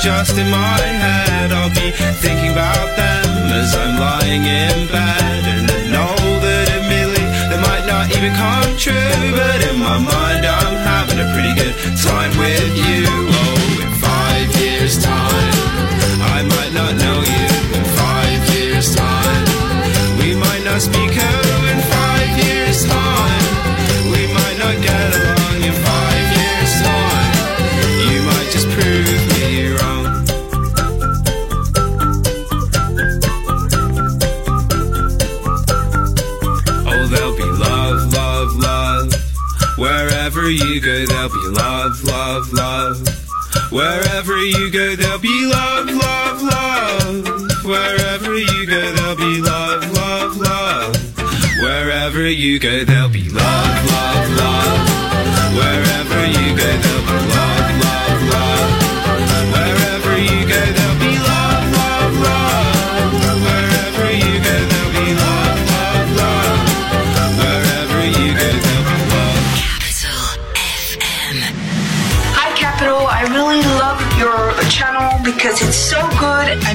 [0.00, 1.52] just in my head.
[1.52, 1.92] I'll be
[2.24, 5.42] thinking about them as I'm lying in bed.
[5.44, 8.94] And I know that admittedly they might not even come true.
[9.36, 12.99] But in my mind, I'm having a pretty good time with you.
[43.70, 47.64] Wherever you go, there'll be love, love, love.
[47.64, 50.96] Wherever you go, there'll be love, love, love.
[51.62, 53.28] Wherever you go, there'll be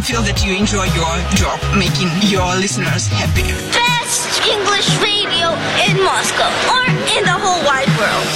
[0.06, 3.50] feel that you enjoy your job making your listeners happy.
[3.74, 5.50] Best English radio
[5.90, 6.86] in Moscow or
[7.18, 8.30] in the whole wide world.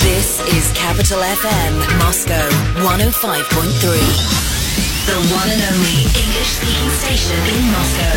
[0.00, 2.40] This is Capital FM, Moscow
[2.88, 3.12] 105.3.
[5.04, 8.16] The one and only English speaking station in Moscow.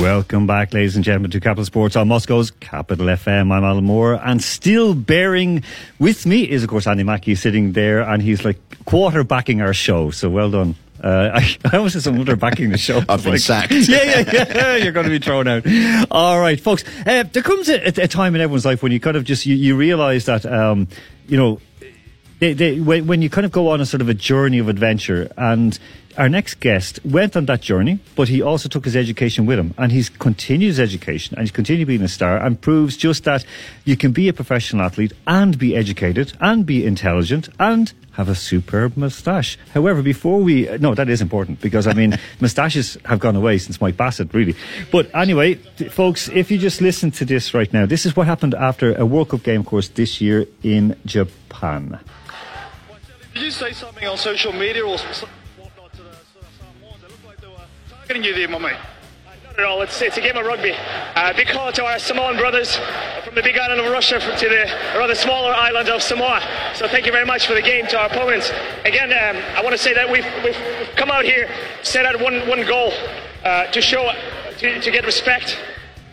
[0.00, 3.52] Welcome back, ladies and gentlemen, to Capital Sports on Moscow's Capital FM.
[3.52, 5.62] I'm Alan Moore, and still bearing
[5.98, 10.10] with me is, of course, Andy Mackey sitting there, and he's like quarterbacking our show.
[10.10, 10.74] So well done.
[11.04, 13.02] Uh, I, I almost said someone backing the show.
[13.10, 13.72] I've been Like- sacked.
[13.74, 14.76] Yeah, yeah, yeah.
[14.76, 15.66] You're going to be thrown out.
[16.10, 16.82] All right, folks.
[17.06, 19.54] Uh, there comes a, a time in everyone's life when you kind of just you,
[19.54, 20.88] you realise that um,
[21.28, 21.60] you know
[22.38, 24.68] they, they, when, when you kind of go on a sort of a journey of
[24.70, 25.78] adventure, and
[26.18, 29.74] our next guest went on that journey, but he also took his education with him,
[29.78, 33.44] and he's continued his education, and he's continued being a star, and proves just that
[33.84, 38.34] you can be a professional athlete and be educated and be intelligent and have a
[38.34, 39.56] superb moustache.
[39.72, 43.58] However, before we uh, no, that is important because I mean moustaches have gone away
[43.58, 44.56] since Mike Bassett, really.
[44.90, 45.54] But anyway,
[45.90, 49.06] folks, if you just listen to this right now, this is what happened after a
[49.06, 52.00] World Cup game, of course, this year in Japan.
[53.32, 55.24] Did you say something on social media or s-
[58.10, 58.76] targeting you there, my mate.
[59.44, 59.82] Not at all.
[59.82, 60.72] It's, it's a game of rugby.
[61.14, 62.74] Uh, big call to our Samoan brothers
[63.24, 64.66] from the big island of Russia to the
[64.98, 66.42] rather smaller island of Samoa.
[66.74, 68.50] So thank you very much for the game to our opponents.
[68.84, 71.48] Again, um, I want to say that we've, we've, we've come out here,
[71.82, 72.92] set out one, one goal
[73.44, 74.10] uh, to show,
[74.58, 75.56] to, to get respect,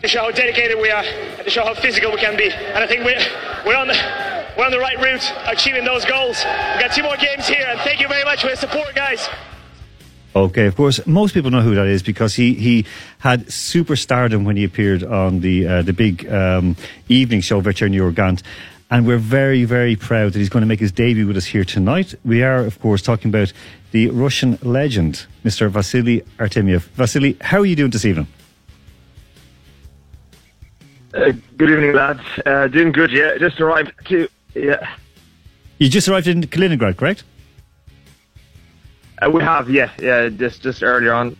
[0.02, 2.52] to show how dedicated we are, and to show how physical we can be.
[2.52, 3.26] And I think we're,
[3.66, 3.98] we're on the
[4.56, 6.44] we're on the right route, achieving those goals.
[6.44, 9.28] We've got two more games here, and thank you very much for your support, guys.
[10.38, 12.86] Okay, of course, most people know who that is because he, he
[13.18, 16.76] had superstardom when he appeared on the uh, the big um,
[17.08, 18.42] evening show, Vecherniy Urgant.
[18.88, 21.64] And we're very, very proud that he's going to make his debut with us here
[21.64, 22.14] tonight.
[22.24, 23.52] We are, of course, talking about
[23.90, 25.68] the Russian legend, Mr.
[25.68, 26.82] Vasily Artemiev.
[26.94, 28.28] Vasily, how are you doing this evening?
[31.12, 32.20] Uh, good evening, lads.
[32.46, 33.36] Uh, doing good, yeah.
[33.38, 34.94] Just arrived to, yeah.
[35.78, 37.24] You just arrived in Kaliningrad, correct?
[39.20, 41.36] Uh, we have, yeah, yeah, just just earlier on.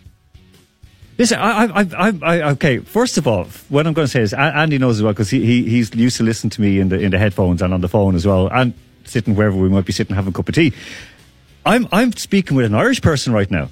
[1.18, 2.78] Listen, I, I, I, I, okay.
[2.78, 5.44] First of all, what I'm going to say is, Andy knows as well because he,
[5.44, 7.88] he, he's used to listen to me in the in the headphones and on the
[7.88, 8.72] phone as well, and
[9.04, 10.72] sitting wherever we might be sitting having a cup of tea.
[11.66, 13.68] I'm I'm speaking with an Irish person right now.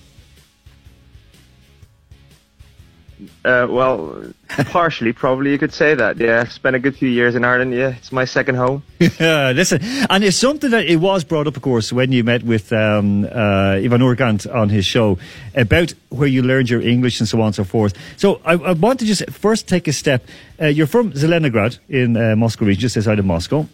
[3.44, 6.16] Uh, well, partially, probably you could say that.
[6.18, 7.72] Yeah, spent a good few years in Ireland.
[7.74, 8.82] Yeah, it's my second home.
[9.20, 9.80] Yeah, listen,
[10.10, 13.24] and it's something that it was brought up, of course, when you met with um,
[13.24, 15.18] uh, Ivan Urgant on his show
[15.54, 17.94] about where you learned your English and so on and so forth.
[18.16, 20.24] So I, I want to just first take a step.
[20.60, 23.66] Uh, you're from Zelenograd in uh, Moscow region, just outside of Moscow.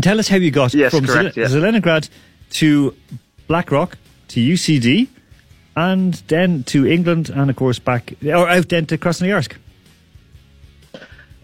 [0.00, 1.46] Tell us how you got Yes, from correct, yeah.
[1.46, 2.08] Zelenograd
[2.50, 2.94] to
[3.48, 3.96] Blackrock
[4.28, 5.08] to UCD
[5.78, 9.52] and then to England and, of course, back, or out then to Krasnoyarsk.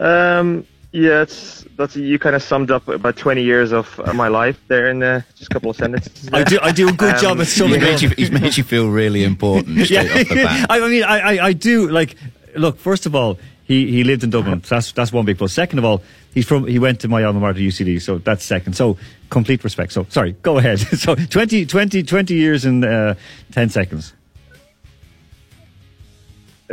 [0.01, 4.29] Um, yeah, it's that's you kind of summed up about twenty years of uh, my
[4.29, 6.29] life there in uh, just a couple of sentences.
[6.33, 8.03] I do, I do a good Um, job at He's summing made, up.
[8.03, 10.67] you, he's made you feel really important straight off the bat.
[10.71, 12.17] I mean, I, I, I do like.
[12.57, 14.63] Look, first of all, he, he lived in Dublin.
[14.63, 15.53] So that's that's one big plus.
[15.53, 16.03] Second of all,
[16.33, 18.01] he's from he went to my alma mater, UCD.
[18.01, 18.75] So that's second.
[18.75, 18.97] So
[19.31, 19.93] complete respect.
[19.93, 20.79] So sorry, go ahead.
[21.05, 23.15] so 20, 20, 20 years in uh,
[23.53, 24.13] ten seconds.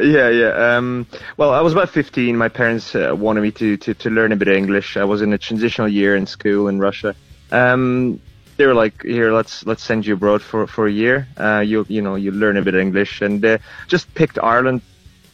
[0.01, 0.75] Yeah, yeah.
[0.77, 1.05] Um,
[1.37, 2.35] well, I was about 15.
[2.35, 4.97] My parents uh, wanted me to, to, to learn a bit of English.
[4.97, 7.15] I was in a transitional year in school in Russia.
[7.51, 8.19] Um,
[8.57, 11.27] they were like, "Here, let's let's send you abroad for, for a year.
[11.37, 13.57] Uh, you you know you learn a bit of English." And uh,
[13.87, 14.81] just picked Ireland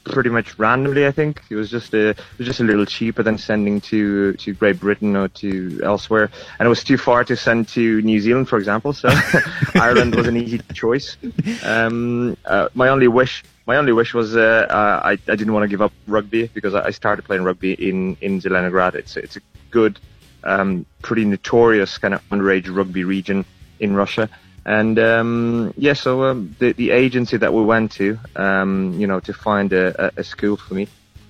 [0.08, 1.06] pretty much randomly.
[1.06, 4.34] I think it was just a it was just a little cheaper than sending to
[4.34, 8.20] to Great Britain or to elsewhere, and it was too far to send to New
[8.20, 8.94] Zealand, for example.
[8.94, 9.10] So
[9.76, 11.18] Ireland was an easy choice.
[11.64, 13.44] Um, uh, my only wish.
[13.66, 16.86] My only wish was uh, I, I didn't want to give up rugby because I
[16.86, 18.96] I started playing rugby in in Zelenograd.
[18.96, 20.00] It's it's a good,
[20.44, 23.46] um, pretty notorious kind of underage rugby region
[23.80, 24.30] in Russia.
[24.68, 29.22] And um, yeah, so um, the the agency that we went to, um, you know,
[29.22, 30.90] to find a, a, school for me,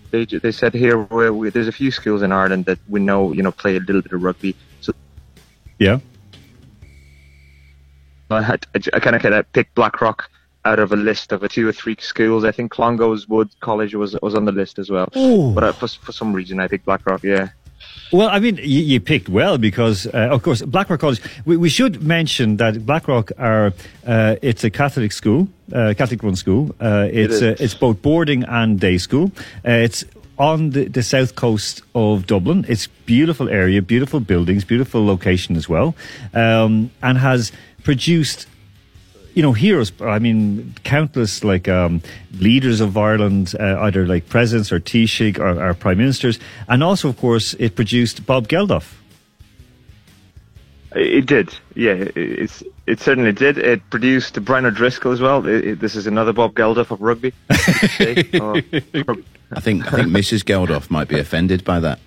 [0.09, 3.33] they they said here we we, there's a few schools in Ireland that we know,
[3.33, 4.55] you know, play a little bit of rugby.
[4.81, 4.91] So
[5.77, 5.99] Yeah.
[8.31, 10.31] I had I kind of kind of picked Blackrock
[10.65, 12.43] out of a list of a two or three schools.
[12.43, 15.09] I think Clongowes Wood College was was on the list as well.
[15.15, 15.53] Ooh.
[15.53, 17.21] But uh, for for some reason I picked Blackrock.
[17.21, 17.49] Yeah.
[18.11, 21.21] Well, I mean, you, you picked well because, uh, of course, Blackrock College.
[21.45, 23.73] We, we should mention that Blackrock are
[24.05, 26.73] uh, it's a Catholic school, uh, Catholic-run school.
[26.79, 27.43] Uh, it's is.
[27.43, 29.31] uh, it's both boarding and day school.
[29.65, 30.05] Uh, it's
[30.39, 32.65] on the, the south coast of Dublin.
[32.69, 35.95] It's beautiful area, beautiful buildings, beautiful location as well,
[36.33, 37.51] um, and has
[37.83, 38.47] produced
[39.37, 39.91] you know, heroes.
[40.01, 42.01] I mean, countless like um,
[42.39, 47.07] leaders of Ireland, uh, either like presidents or Taoiseach or, or prime ministers, and also,
[47.09, 48.95] of course, it produced Bob Geldof.
[50.95, 51.93] It did, yeah.
[51.93, 53.57] it- It's it certainly did.
[53.57, 55.45] It produced Brian O'Driscoll as well.
[55.45, 57.31] It, it- this is another Bob Geldof of rugby.
[58.41, 58.55] Oh,
[59.51, 60.43] I think I think Mrs.
[60.43, 61.99] Geldof might be offended by that.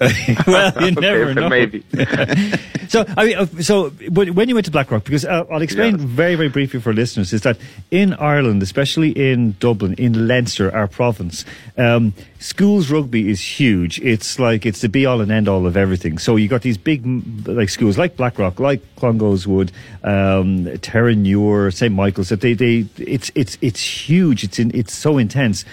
[0.46, 1.48] well, you never know.
[1.48, 1.84] maybe.
[2.88, 5.98] So, I mean, uh, so when when you went to Blackrock, because uh, I'll explain
[5.98, 6.06] Yeah.
[6.06, 7.58] very, very briefly for listeners, is that
[7.90, 11.44] in Ireland, especially in Dublin, in Leinster, our province,
[11.76, 14.00] um, schools rugby is huge.
[14.00, 16.16] It's like it's the be all and end all of everything.
[16.16, 17.04] So you got these big
[17.46, 19.70] like schools like Blackrock, like Clongowes Wood,
[20.02, 22.30] um, Terranure, St Michael's.
[22.30, 24.44] That they, they it's it's it's huge.
[24.44, 25.66] It's in, it's so intense.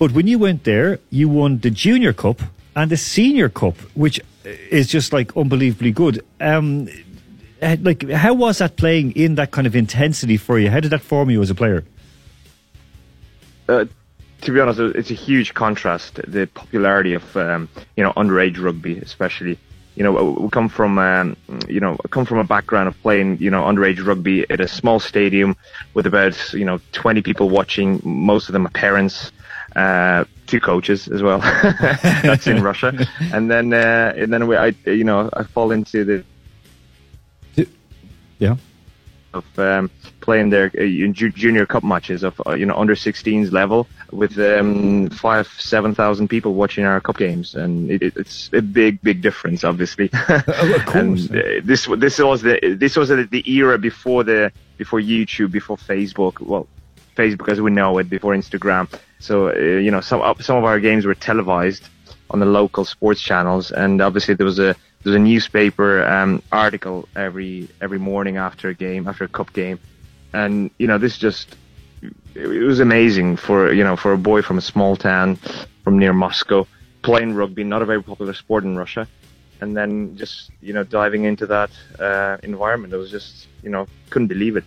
[0.00, 2.42] But when you went there, you won the Junior Cup
[2.76, 6.24] and the Senior Cup, which is just like unbelievably good.
[6.40, 6.88] Um,
[7.60, 10.70] uh, like, how was that playing in that kind of intensity for you?
[10.70, 11.84] How did that form you as a player?
[13.68, 13.86] uh,
[14.42, 16.20] to be honest, it's a huge contrast.
[16.26, 19.58] The popularity of um, you know underage rugby, especially.
[19.96, 21.36] You know, we come from um,
[21.68, 25.00] you know come from a background of playing you know underage rugby at a small
[25.00, 25.56] stadium
[25.94, 28.00] with about you know 20 people watching.
[28.04, 29.32] Most of them are parents.
[29.76, 31.38] Uh, two coaches as well.
[32.22, 36.02] That's in Russia, and then uh, and then we, I you know I fall into
[36.04, 36.24] the
[38.38, 38.56] Yeah.
[39.34, 39.90] of um,
[40.20, 45.10] playing their uh, junior cup matches of uh, you know under 16s level with um,
[45.10, 49.20] five seven thousand people watching our cup games, and it, it- it's a big big
[49.20, 50.08] difference, obviously.
[50.28, 50.44] of
[50.86, 50.94] course.
[50.94, 55.50] and uh, this this was the this was the, the era before the before YouTube,
[55.50, 56.40] before Facebook.
[56.40, 56.66] Well,
[57.16, 58.88] Facebook as we know it, before Instagram.
[59.18, 61.88] So uh, you know some of- some of our games were televised
[62.30, 66.42] on the local sports channels, and obviously there was a there was a newspaper um,
[66.52, 69.78] article every every morning after a game, after a cup game,
[70.32, 71.56] and you know this just
[72.34, 75.36] it it was amazing for you know for a boy from a small town
[75.84, 76.66] from near Moscow
[77.02, 79.06] playing rugby, not a very popular sport in Russia,
[79.60, 82.92] and then just you know diving into that uh, environment.
[82.92, 84.64] It was just you know couldn't believe it.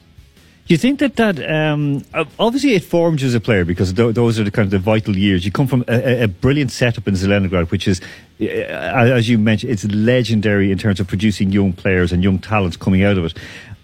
[0.70, 3.92] Do you think that that um, uh, obviously it formed you as a player because
[3.92, 5.44] th- those are the kind of the vital years.
[5.44, 8.00] You come from a, a- a brilliant setup in Zelenograd, which is,
[8.40, 12.78] uh, as you mentioned, it's legendary in terms of producing young players and young talents
[12.78, 13.34] coming out of it.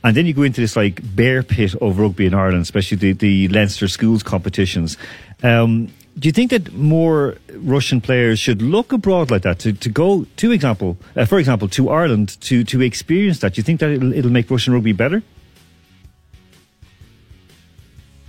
[0.03, 3.13] And then you go into this like bear pit of rugby in Ireland, especially the,
[3.13, 4.95] the Leinster schools competitions.
[5.41, 5.87] Um,
[6.19, 10.27] do you think that more Russian players should look abroad like that to, to go,
[10.37, 13.55] to example, uh, for example, to Ireland to, to experience that?
[13.55, 15.23] Do you think that it'll, it'll make Russian rugby better?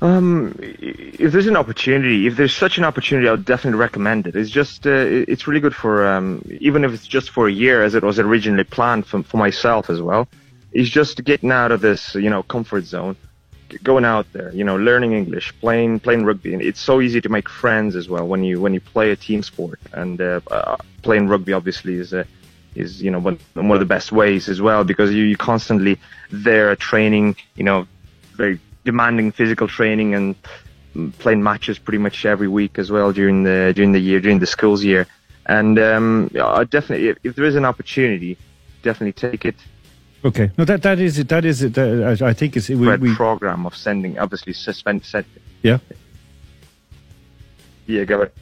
[0.02, 4.36] Um, if there's an opportunity, if there's such an opportunity, I would definitely recommend it.
[4.36, 7.82] It's just, uh, it's really good for, um, even if it's just for a year,
[7.82, 10.28] as it was originally planned for, for myself as well.
[10.72, 13.16] It's just getting out of this, you know, comfort zone,
[13.82, 16.52] going out there, you know, learning English, playing, playing rugby.
[16.52, 19.16] And it's so easy to make friends as well when you, when you play a
[19.16, 19.80] team sport.
[19.92, 22.24] And, uh, uh, playing rugby obviously is, uh,
[22.74, 25.98] is, you know, one, one of the best ways as well because you, you constantly
[26.30, 27.88] there training, you know,
[28.86, 30.34] demanding physical training and
[31.18, 34.46] playing matches pretty much every week as well during the during the year during the
[34.46, 35.06] schools year.
[35.48, 38.36] And um, I definitely, if, if there is an opportunity,
[38.82, 39.54] definitely take it.
[40.24, 41.28] Okay, no, that that is it.
[41.28, 41.74] That is it.
[41.74, 45.24] That, I I think it's we, we program of sending, obviously suspend, set,
[45.62, 45.78] yeah.
[47.86, 48.32] yeah, go ahead.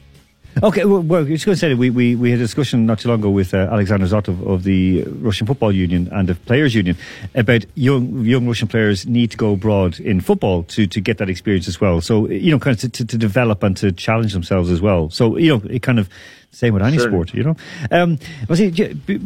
[0.63, 2.85] Okay, well, well I was going to say that we, we, we had a discussion
[2.85, 6.35] not too long ago with uh, Alexander Zotov of the Russian Football Union and the
[6.35, 6.97] Players Union
[7.33, 11.29] about young young Russian players need to go abroad in football to, to get that
[11.29, 11.99] experience as well.
[11.99, 15.09] So, you know, kind of to, to, to develop and to challenge themselves as well.
[15.09, 16.09] So, you know, it kind of
[16.51, 17.27] same with any Certainly.
[17.27, 17.55] sport, you know.
[17.91, 18.17] Um,
[18.53, 18.71] see,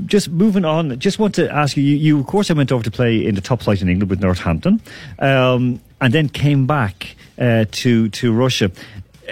[0.08, 2.84] just moving on, just want to ask you, you, you of course, I went over
[2.84, 4.82] to play in the top flight in England with Northampton,
[5.20, 8.72] um, and then came back uh, to to Russia.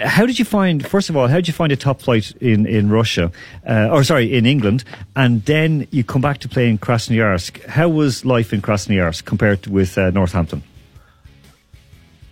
[0.02, 0.86] How did you find?
[0.86, 3.30] First of all, how did you find a top flight in in Russia,
[3.66, 4.84] uh, or sorry, in England,
[5.16, 7.64] and then you come back to play in Krasnoyarsk?
[7.66, 10.62] How was life in Krasnoyarsk compared to with uh, Northampton?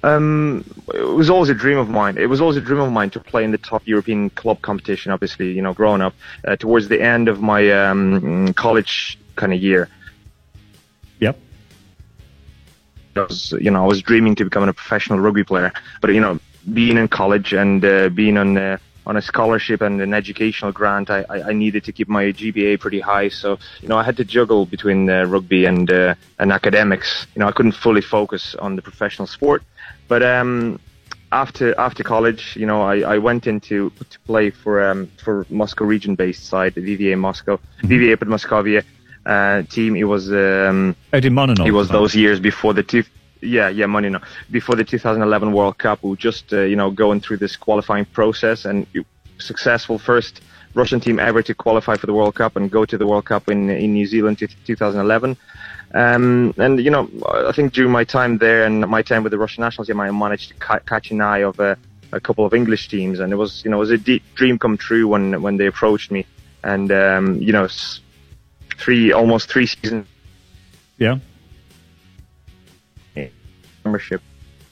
[0.02, 2.16] Um, it was always a dream of mine.
[2.16, 5.10] It was always a dream of mine to play in the top European club competition.
[5.10, 6.14] Obviously, you know, growing up
[6.46, 9.88] uh, towards the end of my um, college kind of year,
[11.20, 11.38] Yep.
[13.16, 15.72] I was, you know, I was dreaming to becoming a professional rugby player.
[16.00, 16.38] But you know,
[16.72, 21.10] being in college and uh, being on uh, on a scholarship and an educational grant,
[21.10, 23.28] I, I, needed to keep my GPA pretty high.
[23.28, 27.26] So you know, I had to juggle between uh, rugby and uh, and academics.
[27.34, 29.62] You know, I couldn't fully focus on the professional sport.
[30.08, 30.80] But um,
[31.30, 35.84] after after college, you know, I, I went into to play for um, for Moscow
[35.84, 38.84] region-based side, the VVA Moscow, VVA Podmoskovia
[39.24, 39.96] uh, team.
[39.96, 41.66] It was um, Out in Monino.
[41.66, 43.04] it was those years before the two.
[43.40, 44.22] Yeah, yeah, Monino.
[44.50, 48.04] Before the 2011 World Cup, we were just uh, you know going through this qualifying
[48.06, 48.86] process and
[49.38, 50.40] successful first
[50.74, 53.48] Russian team ever to qualify for the World Cup and go to the World Cup
[53.48, 55.36] in in New Zealand in 2011.
[55.94, 59.38] Um, and you know, I think during my time there and my time with the
[59.38, 61.78] Russian national team, I managed to ca- catch an eye of a,
[62.12, 64.58] a couple of English teams, and it was you know it was a deep dream
[64.58, 66.26] come true when when they approached me,
[66.64, 67.68] and um, you know,
[68.78, 70.06] three almost three seasons
[70.98, 71.18] Yeah.
[73.86, 74.20] Membership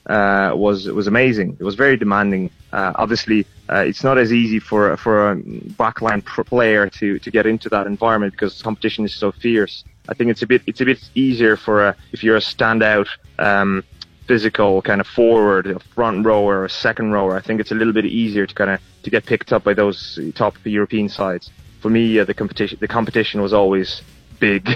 [0.06, 1.56] uh, was was amazing.
[1.60, 2.50] It was very demanding.
[2.72, 5.36] Uh, obviously, uh, it's not as easy for for a
[5.82, 9.84] backline player to, to get into that environment because competition is so fierce.
[10.10, 13.08] I think it's a bit it's a bit easier for a, if you're a standout
[13.38, 13.82] um,
[14.26, 17.36] physical kind of forward, a front rower, or a second rower.
[17.36, 19.74] I think it's a little bit easier to kind of to get picked up by
[19.74, 21.50] those top European sides.
[21.80, 24.02] For me, uh, the competition the competition was always
[24.38, 24.68] big.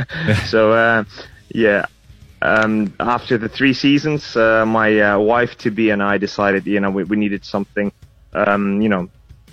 [0.46, 1.04] so uh,
[1.48, 1.86] yeah,
[2.46, 6.80] um, after the three seasons, uh, my uh, wife to be and I decided, you
[6.80, 7.88] know, we, we needed something,
[8.32, 9.02] um, you know,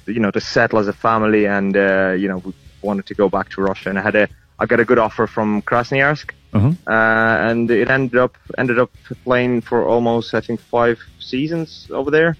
[0.05, 3.29] you know, to settle as a family, and uh, you know, we wanted to go
[3.29, 3.89] back to Russia.
[3.89, 4.27] And I had a,
[4.59, 6.71] I got a good offer from Krasnoyarsk, Uh-huh.
[6.95, 8.91] uh, and it ended up ended up
[9.23, 12.31] playing for almost, I think, five seasons over there.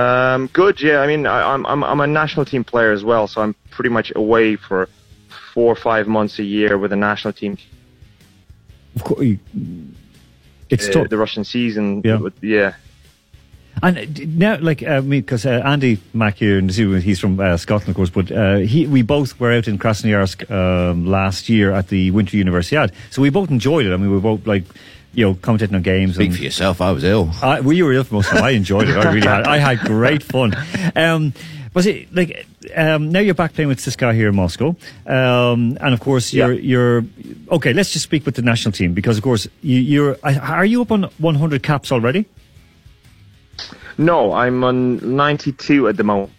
[0.00, 0.98] Um, good, yeah.
[1.04, 3.90] I mean, I, I'm I'm I'm a national team player as well, so I'm pretty
[3.98, 4.88] much away for
[5.52, 7.56] four or five months a year with a national team
[8.96, 9.38] Of course, you-
[10.68, 11.08] it's uh, tough.
[11.08, 12.02] the Russian season.
[12.04, 12.16] Yeah.
[12.16, 12.74] With- yeah.
[13.82, 17.56] And uh, now, like, uh, me, because uh, Andy Mack here in he's from uh,
[17.56, 21.72] Scotland, of course, but uh, he, we both were out in Krasnoyarsk um, last year
[21.72, 22.92] at the Winter Universiade.
[23.10, 23.92] So we both enjoyed it.
[23.92, 24.64] I mean, we were both, like,
[25.14, 26.14] you know, commentating on games.
[26.16, 26.80] Speak and, for yourself.
[26.80, 27.30] I was ill.
[27.42, 28.42] I, well, you were ill for most of it.
[28.42, 28.96] I enjoyed it.
[28.96, 29.46] I really had.
[29.46, 30.54] I had great fun.
[30.96, 31.32] Um,
[31.74, 34.74] was it like um, now you're back playing with Siska here in Moscow,
[35.06, 36.60] um, and of course you're Yeah.
[36.60, 37.04] you're
[37.52, 37.72] okay.
[37.72, 40.16] Let's just speak with the national team because of course you, you're.
[40.24, 42.26] Are you up on 100 caps already?
[43.98, 46.32] No, I'm on 92 at the moment.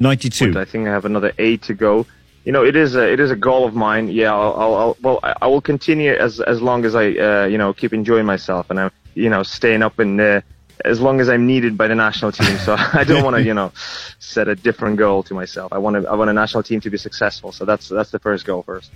[0.00, 0.58] 92.
[0.58, 2.06] I think I have another eight to go.
[2.44, 4.08] You know, it is a it is a goal of mine.
[4.08, 7.56] Yeah, I'll, I'll, I'll well, I, will continue as as long as I uh, you
[7.56, 10.40] know keep enjoying myself and I'm you know staying up and uh,
[10.84, 12.56] as long as I'm needed by the national team.
[12.58, 13.72] So I don't want to you know
[14.18, 15.72] set a different goal to myself.
[15.72, 17.52] I want to I want a national team to be successful.
[17.52, 18.90] So that's that's the first goal first.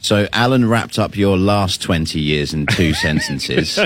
[0.00, 3.78] So, Alan wrapped up your last 20 years in two sentences.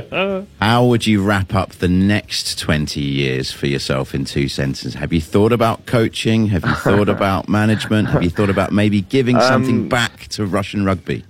[0.61, 4.95] How would you wrap up the next 20 years for yourself in two sentences?
[4.95, 6.49] Have you thought about coaching?
[6.49, 8.09] Have you thought about management?
[8.09, 11.23] Have you thought about maybe giving something Um, back to Russian rugby?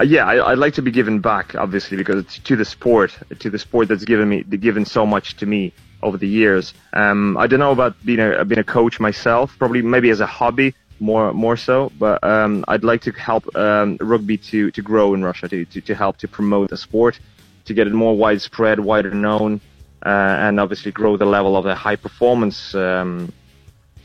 [0.00, 3.16] Uh, yeah, I, I'd like to be given back, obviously, because it's to the sport,
[3.40, 6.72] to the sport that's given me, given so much to me over the years.
[6.92, 10.26] Um, I don't know about being a being a coach myself, probably maybe as a
[10.26, 15.14] hobby more more so, but um, I'd like to help um, rugby to to grow
[15.14, 17.18] in Russia, to, to to help to promote the sport,
[17.64, 19.60] to get it more widespread, wider known,
[20.06, 22.74] uh, and obviously grow the level of the high performance.
[22.74, 23.32] Um,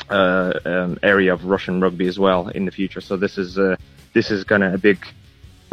[0.10, 3.00] uh, um, area of Russian rugby as well in the future.
[3.00, 3.78] So this is uh,
[4.14, 5.06] this is kind of a big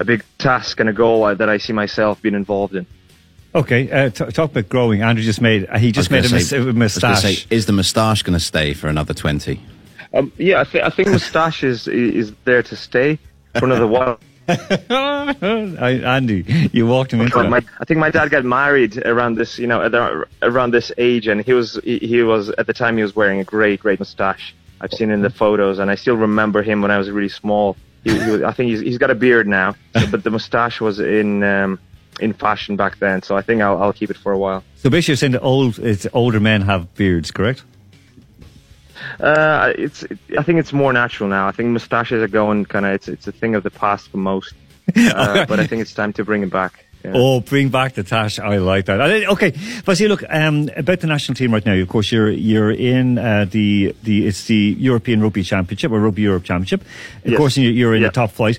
[0.01, 2.87] a big task and a goal that I see myself being involved in.
[3.55, 5.03] Okay, uh, t- talk about growing.
[5.03, 6.79] Andrew just made uh, he just made a, gonna mis- say- a I was gonna
[6.79, 7.23] moustache.
[7.23, 9.61] say, is the moustache going to stay for another 20?
[10.15, 13.19] Um, yeah, I, th- I think moustache is is there to stay
[13.59, 14.19] for another while.
[14.49, 19.37] I, Andy, you walked him into But my, I think my dad got married around
[19.37, 22.97] this, you know, around this age, and he was he, he was at the time
[22.97, 24.55] he was wearing a great great mustache.
[24.81, 27.77] I've seen in the photos, and I still remember him when I was really small.
[28.05, 29.75] He, he I think he's, he's got a beard now,
[30.11, 31.79] but the mustache was in um,
[32.21, 33.23] in fashion back then.
[33.23, 34.65] So I think I'll, I'll keep it for a while.
[34.77, 37.63] So basically, you're saying that old, it's older men have beards, correct?
[39.19, 40.05] Uh, it's
[40.39, 41.49] I think it's more natural now.
[41.49, 44.19] I think mustaches are going kind of it's it's a thing of the past for
[44.19, 44.55] most,
[44.97, 46.85] uh, but I think it's time to bring it back.
[47.05, 47.13] Yeah.
[47.15, 48.39] Oh, bring back the tash!
[48.39, 49.01] I like that.
[49.01, 49.55] Okay,
[49.87, 51.73] but see, look um, about the national team right now.
[51.75, 56.23] Of course, you're you're in uh, the the it's the European Rugby Championship or Rugby
[56.23, 56.83] Europe Championship.
[57.25, 57.39] Of Yes.
[57.39, 58.09] course, you're you're in Yeah.
[58.09, 58.59] the top flight.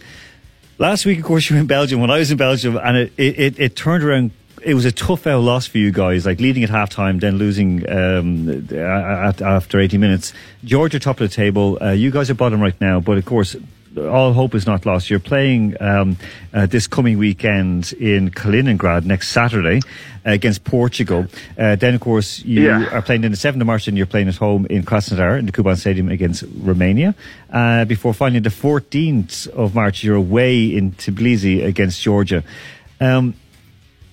[0.79, 2.01] Last week, of course, you were in Belgium.
[2.01, 4.31] When I was in Belgium, and it it, it, it turned around.
[4.63, 7.87] It was a tough out loss for you guys, like leading at halftime, then losing
[7.89, 10.33] um, at, after 80 minutes.
[10.63, 11.79] Georgia top of the table.
[11.81, 13.55] Uh, you guys are bottom right now, but of course,
[13.97, 15.09] all hope is not lost.
[15.09, 16.17] You're playing um,
[16.53, 19.79] uh, this coming weekend in Kaliningrad next Saturday
[20.25, 21.25] uh, against Portugal.
[21.57, 22.85] Uh, then, of course, you Yeah.
[22.91, 25.45] are playing in the 7th of March and you're playing at home in Krasnodar in
[25.45, 27.13] the Kuban Stadium against Romania.
[27.51, 32.43] Uh, before finally the 14th of March, you're away in Tbilisi against Georgia.
[33.01, 33.33] Um,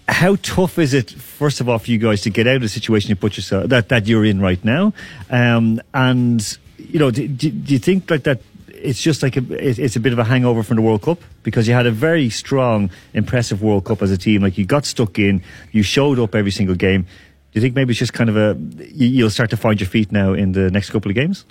[0.08, 2.68] how tough is it, first of all, for you guys to get out of the
[2.68, 4.92] situation you put yourself that, that you're in right now?
[5.30, 8.40] Um, and you know, do, do, do you think like that?
[8.82, 11.66] It's just like a, it's a bit of a hangover from the World Cup because
[11.66, 14.42] you had a very strong, impressive World Cup as a team.
[14.42, 15.42] Like you got stuck in,
[15.72, 17.02] you showed up every single game.
[17.02, 17.08] Do
[17.54, 20.12] you think maybe it's just kind of a you, you'll start to find your feet
[20.12, 21.44] now in the next couple of games?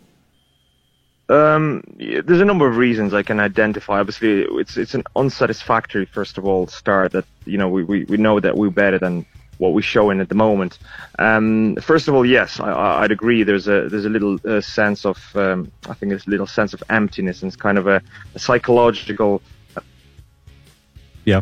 [1.29, 3.99] Um, there's a number of reasons I can identify.
[3.99, 8.17] Obviously, it's it's an unsatisfactory first of all start that you know we, we, we
[8.17, 9.25] know that we're better than
[9.57, 10.77] what we're showing at the moment.
[11.19, 13.43] Um, first of all, yes, I, I'd agree.
[13.43, 16.73] There's a there's a little uh, sense of um, I think there's a little sense
[16.73, 18.01] of emptiness and it's kind of a,
[18.35, 19.41] a psychological
[21.25, 21.41] Yeah.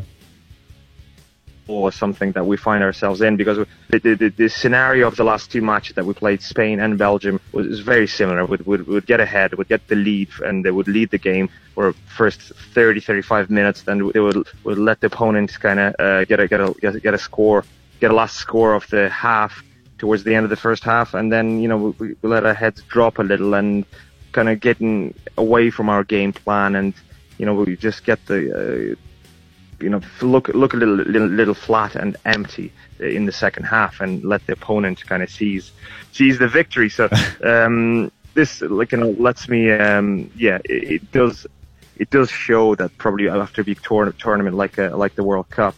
[1.67, 3.57] or something that we find ourselves in because
[3.89, 7.39] the, the, the, scenario of the last two matches that we played, Spain and Belgium,
[7.51, 8.45] was, was very similar.
[8.45, 11.49] We'd, we'd, we'd get ahead, would get the lead, and they would lead the game
[11.73, 12.39] for first
[12.73, 13.83] 30, 35 minutes.
[13.83, 17.13] Then they would, would let the opponent kind of uh, get, a, get, a, get
[17.13, 17.63] a score,
[18.05, 19.63] get a last score of the half
[19.97, 21.15] towards the end of the first half.
[21.15, 23.83] And then, you know, we, we let our heads drop a little and
[24.31, 26.75] kind of getting away from our game plan.
[26.75, 26.93] And,
[27.39, 28.39] you know, we just get the.
[28.93, 28.95] Uh,
[29.81, 33.99] you know, look look a little, little little flat and empty in the second half,
[33.99, 35.73] and let the opponent kind of seize
[36.13, 36.89] seize the victory.
[36.89, 37.09] So
[37.43, 41.45] um, this, like, you know, lets me, um, yeah, it, it does
[41.97, 45.49] it does show that probably after a big tour- tournament like a, like the World
[45.49, 45.75] Cup,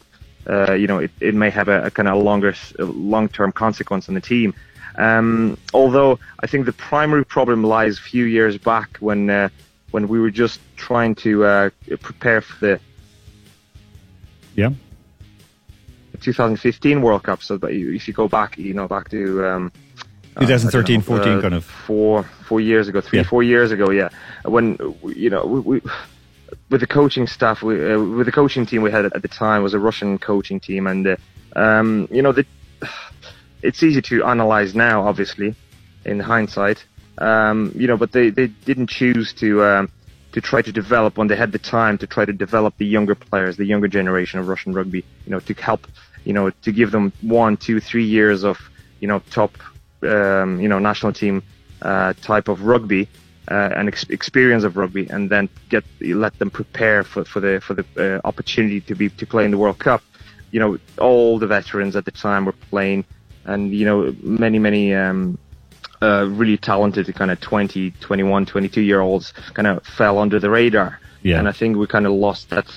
[0.49, 4.07] uh, you know, it, it may have a, a kind of longer long term consequence
[4.09, 4.53] on the team.
[4.95, 9.49] Um, although I think the primary problem lies a few years back when uh,
[9.91, 11.69] when we were just trying to uh,
[12.01, 12.79] prepare for the
[14.55, 14.71] Yeah.
[16.21, 17.43] 2015 World Cup.
[17.43, 19.71] So, but if you go back, you know, back to um,
[20.35, 21.63] uh, 2013, I know, 14 uh, kind of.
[21.63, 23.23] four four years ago, three Yeah.
[23.23, 24.09] four years ago, yeah.
[24.45, 25.81] When you know we, we
[26.69, 29.63] with the coaching staff, we, uh, with the coaching team we had at the time
[29.63, 31.15] was a Russian coaching team, and uh,
[31.55, 32.45] um, you know the,
[33.61, 35.55] it's easy to analyze now, obviously,
[36.05, 36.85] in hindsight.
[37.17, 39.91] Um, you know, but they, they didn't choose to um,
[40.33, 43.15] to try to develop when they had the time to try to develop the younger
[43.15, 45.03] players, the younger generation of Russian rugby.
[45.25, 45.87] You know, to help,
[46.25, 48.59] you know, to give them one, two, three years of
[48.99, 49.57] you know top,
[50.03, 51.43] um, you know, national team
[51.81, 53.07] uh, type of rugby.
[53.49, 57.61] Uh, and ex- experience of rugby, and then get let them prepare for, for the
[57.61, 60.01] for the uh, opportunity to be to play in the World Cup.
[60.51, 63.05] You know, all the veterans at the time were playing,
[63.45, 65.37] and you know, many many um,
[66.01, 70.49] uh, really talented kind of 20, 21, 22 year olds kind of fell under the
[70.49, 70.99] radar.
[71.23, 71.39] Yeah.
[71.39, 72.67] And I think we kind of lost that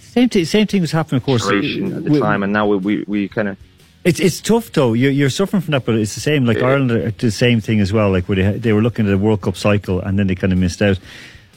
[0.00, 0.44] Same, thing.
[0.46, 1.46] same thing was happening, of course.
[1.46, 3.58] at the we- time, and now we, we, we kind of.
[4.06, 4.92] It's it's tough though.
[4.92, 6.46] You're, you're suffering from that, but it's the same.
[6.46, 8.10] Like Ireland are the same thing as well.
[8.10, 10.52] Like where they they were looking at the World Cup cycle and then they kind
[10.52, 10.98] of missed out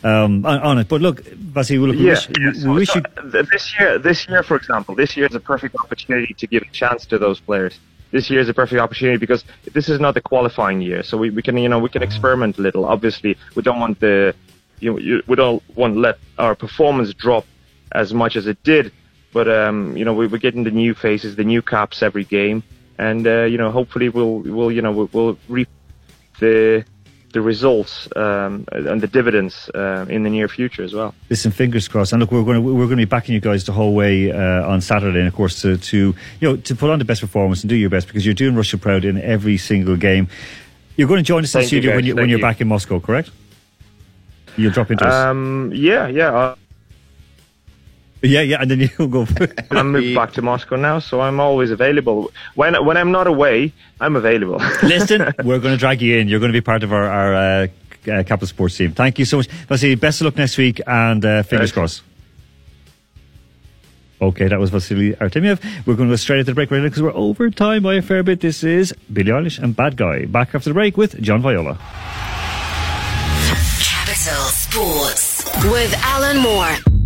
[0.03, 0.87] um, on, on it.
[0.87, 2.27] But look, Vasily, look, we Yeah, wish,
[2.65, 2.73] yeah.
[2.73, 3.43] we So- so you.
[3.43, 6.71] this year, this year, for example, this year is a perfect opportunity to give a
[6.71, 7.79] chance to those players.
[8.11, 11.29] This year is a perfect opportunity because this is not the qualifying year, so we,
[11.29, 12.85] we can you know we can experiment a little.
[12.85, 14.33] Obviously, we don't want the
[14.79, 17.45] you know you, we don't want to let our performance drop
[17.91, 18.91] as much as it did,
[19.33, 22.63] but um, you know we, we're getting the new faces, the new caps every game,
[22.97, 25.69] and uh, you know hopefully we'll we'll you know we'll, we'll reap
[26.39, 26.85] the
[27.31, 31.13] the results um, and the dividends uh, in the near future as well.
[31.29, 32.11] Listen, fingers crossed.
[32.11, 34.31] And look, we're going to we're going to be backing you guys the whole way
[34.31, 37.21] uh, on Saturday, and of course to, to you know to put on the best
[37.21, 40.27] performance and do your best because you're doing Russia proud in every single game.
[40.95, 42.43] You're going to join us in the Thank you, studio when you when you're you.
[42.43, 43.31] back in Moscow, correct?
[44.57, 45.13] You'll drop into us.
[45.13, 46.33] Um, yeah, yeah.
[46.33, 46.55] Uh,
[48.21, 49.25] Yeah, yeah, and then you go.
[49.71, 52.31] I moved back to Moscow now, so I'm always available.
[52.55, 54.57] When when I'm not away, I'm available.
[54.83, 56.27] Listen, we're going to drag you in.
[56.27, 57.67] You're going to be part of our, our uh,
[58.11, 58.91] uh, Capital Sports team.
[58.91, 59.47] Thank you so much.
[59.47, 62.01] Vasily, best of luck next week, and uh, fingers Thanks.
[62.01, 62.03] crossed.
[64.21, 65.63] Okay, that was Vasily Artemiev.
[65.85, 67.95] We're going to go straight into the break right now because we're over time by
[67.95, 68.41] a fair bit.
[68.41, 70.25] This is Billie Eilish and Bad Guy.
[70.25, 71.75] Back after the break with John Viola.
[73.81, 76.98] Capital Sports with Alan Moore.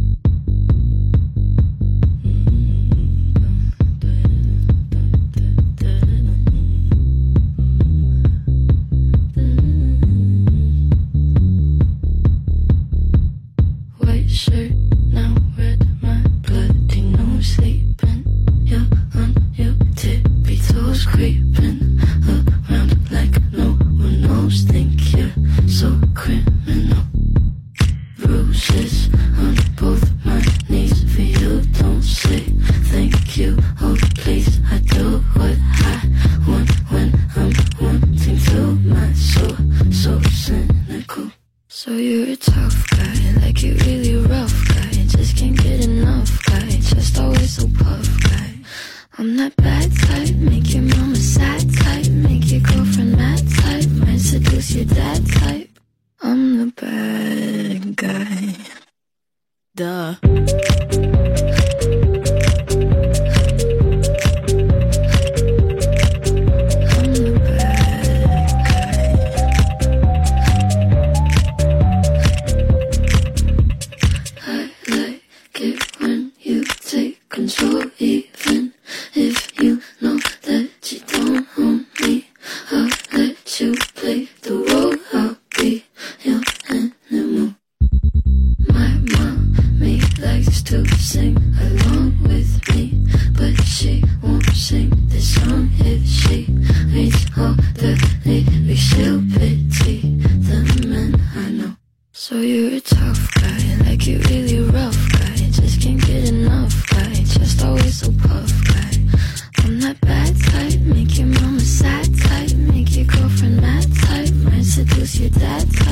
[115.20, 115.83] Might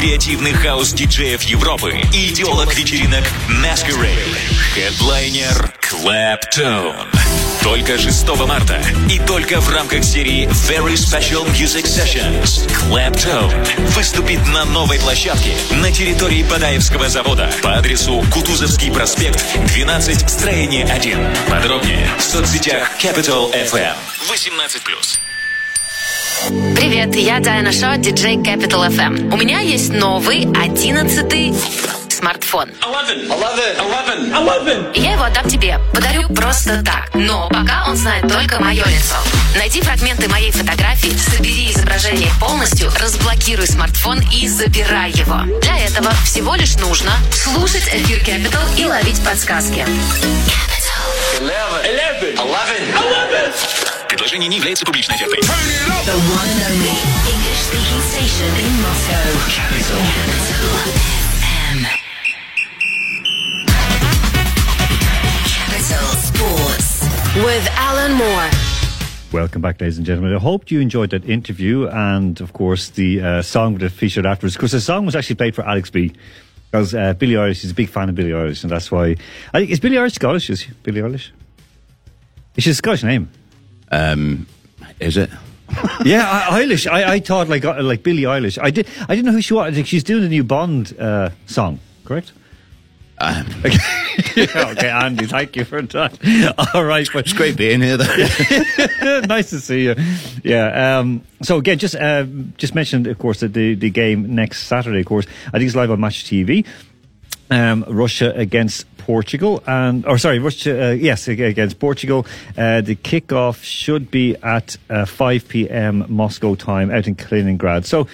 [0.00, 3.22] креативных хаус-диджеев Европы идеолог вечеринок
[3.62, 4.34] Masquerade
[4.72, 7.06] Хедлайнер Claptone
[7.62, 14.64] Только 6 марта И только в рамках серии Very Special Music Sessions Claptone выступит на
[14.64, 21.18] новой площадке на территории Бадаевского завода по адресу Кутузовский проспект 12, строение 1.
[21.50, 23.96] Подробнее в соцсетях Capital FM.
[24.30, 25.29] 18+.
[26.80, 29.34] Привет, я Диана Шо, диджей Capital FM.
[29.34, 31.52] У меня есть новый, одиннадцатый
[32.08, 32.70] смартфон.
[34.94, 37.10] И Я его отдам тебе, подарю просто так.
[37.12, 39.16] Но пока он знает только мое лицо.
[39.58, 45.42] Найди фрагменты моей фотографии, собери изображение полностью, разблокируй смартфон и забирай его.
[45.60, 49.84] Для этого всего лишь нужно слушать эфир Capital и ловить подсказки.
[54.20, 54.36] The one
[56.44, 56.92] and only
[57.24, 59.24] English speaking station in Moscow.
[59.48, 59.96] Capital.
[65.48, 67.00] Capital Sports.
[67.34, 68.50] With Alan Moore.
[69.32, 70.34] Welcome back, ladies and gentlemen.
[70.36, 74.54] I hope you enjoyed that interview and, of course, the uh, song that featured afterwards.
[74.54, 76.12] Because the song was actually played for Alex B.
[76.70, 79.16] Because uh, Billy Irish is a big fan of Billy Irish, and that's why.
[79.54, 80.50] I is Billy Irish Scottish?
[80.50, 81.32] Is Billy Irish?
[82.54, 83.30] It's his Scottish name.
[83.90, 84.46] Um,
[84.98, 85.30] is it?
[86.04, 86.90] yeah, I, Eilish.
[86.90, 88.58] I, I thought like uh, like Billie Eilish.
[88.60, 88.88] I did.
[89.08, 89.72] I didn't know who she was.
[89.72, 91.78] I think she's doing the new Bond uh, song.
[92.04, 92.32] Correct.
[93.22, 96.70] Um, okay, Andy, thank you for that.
[96.74, 99.20] All right, but it's great being here, though.
[99.26, 99.94] nice to see you.
[100.42, 100.98] Yeah.
[100.98, 102.24] Um, so again, just uh,
[102.56, 105.00] just mentioned, of course, that the the game next Saturday.
[105.00, 106.66] Of course, I think it's live on Match TV.
[107.50, 110.90] Um, Russia against Portugal, and or sorry, Russia.
[110.90, 112.24] Uh, yes, against Portugal.
[112.56, 116.06] Uh, the kickoff should be at uh, 5 p.m.
[116.08, 117.84] Moscow time out in Kaliningrad.
[117.84, 118.06] So.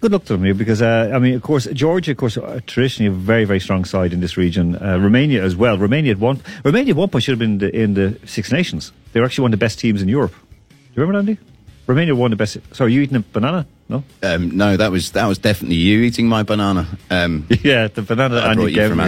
[0.00, 3.06] Good luck to them, because uh, I mean, of course, Georgia, of course, are traditionally
[3.06, 4.74] a very, very strong side in this region.
[4.74, 5.78] Uh, Romania as well.
[5.78, 8.50] Romania at one, Romania at one point should have been in the, in the Six
[8.50, 8.90] Nations.
[9.12, 10.34] They were actually one of the best teams in Europe.
[10.70, 11.38] Do you remember, Andy?
[11.86, 12.58] Romania won the best.
[12.72, 13.64] Sorry, you eating a banana?
[13.88, 14.04] No.
[14.22, 16.86] Um, no, that was that was definitely you eating my banana.
[17.10, 18.98] Um, yeah, the banana I brought you from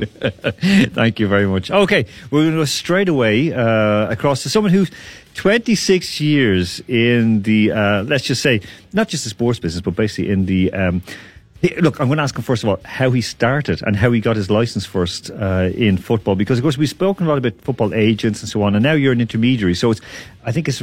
[0.00, 0.06] me.
[0.86, 1.70] Thank you very much.
[1.70, 4.90] Okay, we're going to go straight away uh, across to someone who's
[5.34, 8.60] 26 years in the, uh, let's just say,
[8.92, 10.72] not just the sports business, but basically in the.
[10.72, 11.02] Um,
[11.78, 14.20] Look, I'm going to ask him first of all how he started and how he
[14.20, 17.54] got his license first uh, in football, because of course we've spoken a lot about
[17.62, 20.00] football agents and so on, and now you're an intermediary, so it's
[20.44, 20.82] I think it's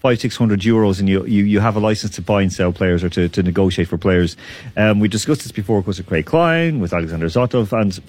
[0.00, 2.72] five six hundred euros, and you, you you have a license to buy and sell
[2.72, 4.36] players or to, to negotiate for players.
[4.76, 8.00] Um, we discussed this before, of course, with Craig Klein, with Alexander Zotov, and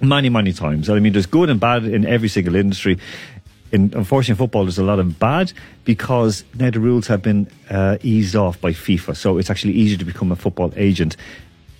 [0.00, 0.90] many, many times.
[0.90, 2.98] I mean, there's good and bad in every single industry.
[3.70, 5.52] In, unfortunately, in football, there's a lot of bad
[5.84, 9.16] because now the rules have been uh, eased off by FIFA.
[9.16, 11.16] So it's actually easier to become a football agent.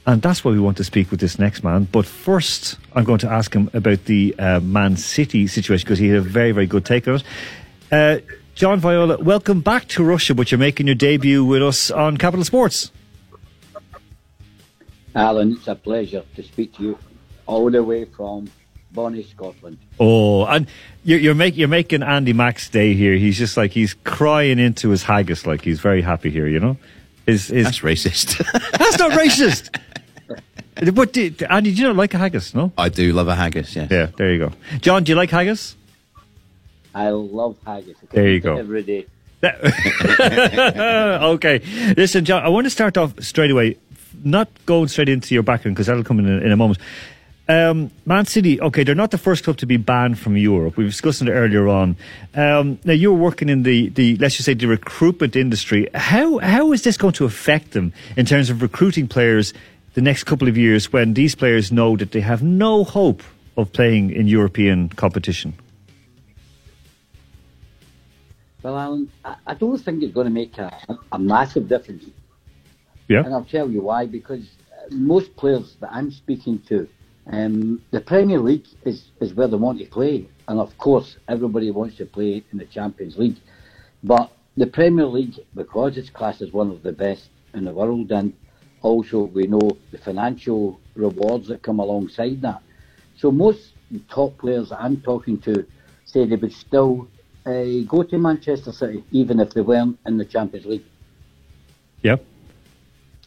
[0.06, 1.84] And that's why we want to speak with this next man.
[1.90, 6.08] But first, I'm going to ask him about the uh, Man City situation because he
[6.08, 7.24] had a very, very good take on it.
[7.90, 8.18] Uh,
[8.54, 12.44] John Viola, welcome back to Russia, but you're making your debut with us on Capital
[12.44, 12.90] Sports.
[15.14, 16.98] Alan, it's a pleasure to speak to you
[17.46, 18.50] all the way from
[18.92, 19.78] Bonnie, Scotland.
[20.00, 20.66] Oh, and
[21.04, 23.14] you're, you're, make, you're making Andy Mack's day here.
[23.14, 26.76] He's just like, he's crying into his haggis, like he's very happy here, you know?
[27.26, 28.38] His, his, That's racist.
[28.78, 29.78] That's not racist!
[30.94, 32.72] but do, Andy, do you not like a haggis, no?
[32.78, 33.76] I do love a haggis.
[33.76, 33.88] Yeah.
[33.90, 34.52] Yeah, there you go.
[34.80, 35.76] John, do you like haggis?
[36.94, 37.96] I love haggis.
[38.02, 38.56] I There you go.
[38.56, 39.06] Every day.
[39.44, 41.60] okay.
[41.96, 43.76] Listen, John, I want to start off straight away,
[44.24, 46.80] not going straight into your background because that'll come in a, in a moment.
[47.50, 50.76] Um, Man City, okay, they're not the first club to be banned from Europe.
[50.76, 51.96] We've discussed it earlier on.
[52.34, 55.88] Um, now you're working in the, the let's just say the recruitment industry.
[55.94, 59.54] How how is this going to affect them in terms of recruiting players
[59.94, 63.22] the next couple of years when these players know that they have no hope
[63.56, 65.54] of playing in European competition?
[68.62, 70.70] Well, Alan, I, don't think it's going to make a,
[71.12, 72.04] a massive difference.
[73.08, 73.24] Yeah.
[73.24, 74.04] And I'll tell you why.
[74.04, 76.88] Because uh, most players that I'm speaking to,
[77.30, 80.28] um, the Premier League is, is where they want to play.
[80.48, 83.36] And of course, everybody wants to play in the Champions League.
[84.02, 88.10] But the Premier League, because it's classed as one of the best in the world,
[88.12, 88.32] and
[88.82, 92.62] also we know the financial rewards that come alongside that.
[93.16, 93.72] So most
[94.08, 95.66] top players that I'm talking to
[96.04, 97.08] say they would still
[97.44, 100.84] uh, go to Manchester City, even if they weren't in the Champions League.
[102.02, 102.24] Yep.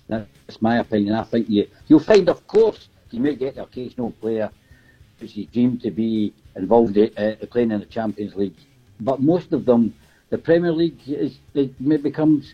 [0.07, 1.15] That's my opinion.
[1.15, 4.49] I think you you'll find, of course, you may get the occasional player
[5.19, 8.55] which who's dreamed to be involved in, uh, playing in the Champions League,
[8.99, 9.93] but most of them,
[10.29, 12.53] the Premier League is it may becomes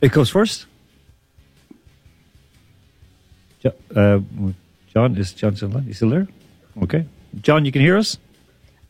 [0.00, 0.66] It goes first.
[3.96, 4.20] Uh,
[4.92, 5.82] John is John still there?
[5.82, 6.28] You still there?
[6.82, 7.06] Okay,
[7.40, 8.18] John, you can hear us.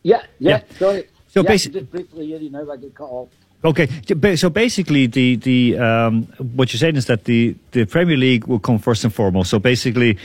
[0.03, 0.49] yeah yeah.
[0.49, 0.77] Yeah.
[0.77, 1.07] Sorry.
[1.29, 3.29] So yeah, basi- just briefly you know, I get cut off.
[3.63, 3.87] Okay,
[4.35, 6.23] so basically, the the um,
[6.55, 9.49] what you're saying is that the the Premier League will come first and foremost.
[9.49, 10.17] So basically,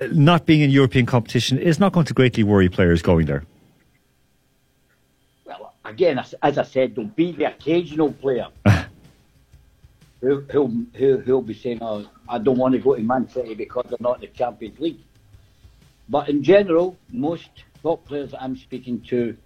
[0.00, 3.44] uh, not being in European competition is not going to greatly worry players going there.
[5.44, 8.48] Well, again, as, as I said, there'll be the occasional player
[10.20, 13.54] who, who'll, who, who'll be saying, oh, I don't want to go to Man City
[13.54, 15.00] because they're not in the Champions League.
[16.08, 17.50] But in general, most
[17.82, 19.36] top players that I'm speaking to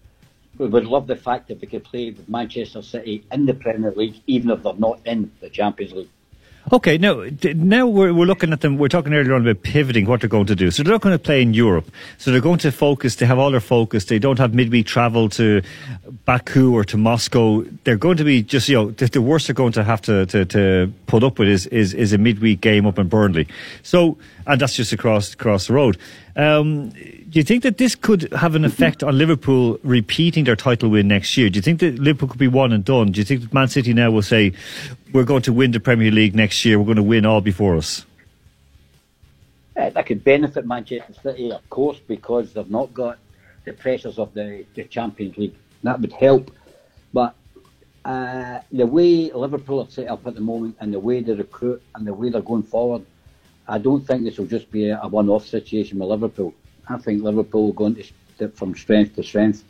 [0.57, 4.21] would love the fact that we could play with Manchester City in the Premier League,
[4.27, 6.11] even if they're not in the Champions League.
[6.71, 8.77] Okay, now now we're, we're looking at them.
[8.77, 10.71] We're talking earlier on about pivoting, what they're going to do.
[10.71, 11.91] So they're not going to play in Europe.
[12.19, 13.17] So they're going to focus.
[13.17, 14.05] They have all their focus.
[14.05, 15.63] They don't have midweek travel to
[16.27, 17.65] Baku or to Moscow.
[17.85, 20.27] They're going to be just you know the, the worst they're going to have to,
[20.27, 23.49] to, to put up with is, is is a midweek game up in Burnley.
[23.83, 25.97] So and that's just across across the road.
[26.37, 30.89] Um, do you think that this could have an effect on Liverpool repeating their title
[30.89, 31.51] win next year?
[31.51, 33.13] Do you think that Liverpool could be one and done?
[33.13, 34.53] Do you think that Man City now will say,
[35.13, 37.77] we're going to win the Premier League next year, we're going to win all before
[37.77, 38.05] us?
[39.77, 43.19] Uh, that could benefit Manchester City, of course, because they've not got
[43.65, 45.55] the pressures of the, the Champions League.
[45.83, 46.51] That would help.
[47.13, 47.35] But
[48.05, 51.83] uh, the way Liverpool are set up at the moment and the way they recruit
[51.95, 53.07] and the way they're going forward,
[53.69, 56.55] I don't think this will just be a, a one-off situation with Liverpool.
[56.89, 59.63] I think Liverpool are going to step from strength to strength.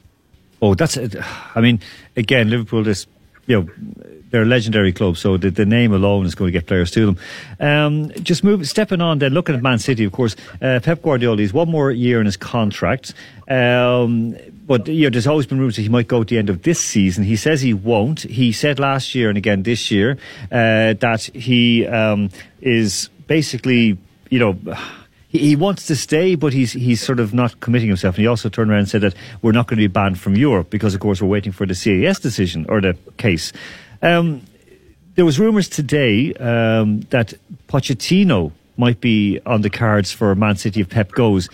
[0.63, 1.17] Oh, that's it.
[1.55, 1.81] I mean,
[2.17, 3.07] again, Liverpool this
[3.49, 3.69] you know,
[4.31, 7.07] they're a legendary club, so the, the name alone is going to get players to
[7.07, 7.19] them.
[7.61, 11.39] Um, just move, stepping on then, looking at Man City, of course, uh, Pep Guardiola,
[11.39, 13.15] he's one more year in his contract.
[13.49, 14.37] Um,
[14.69, 16.63] but you know, there's always been rumours that he might go at the end of
[16.63, 17.25] this season.
[17.25, 18.21] He says he won't.
[18.21, 20.19] He said last year and again this year
[20.53, 22.29] uh, that he um,
[22.61, 23.97] is basically,
[24.29, 24.59] you know,
[25.29, 28.17] he, he wants to stay, but he's he's sort of not committing himself.
[28.17, 30.37] And he also turned around and said that we're not going to be banned from
[30.37, 33.55] Europe because, of course, we're waiting for the CAS decision or the case.
[34.03, 34.43] Um,
[35.15, 37.35] there was rumours today um, that
[37.69, 41.49] Pochettino might be on the cards for Man City if Pep goes.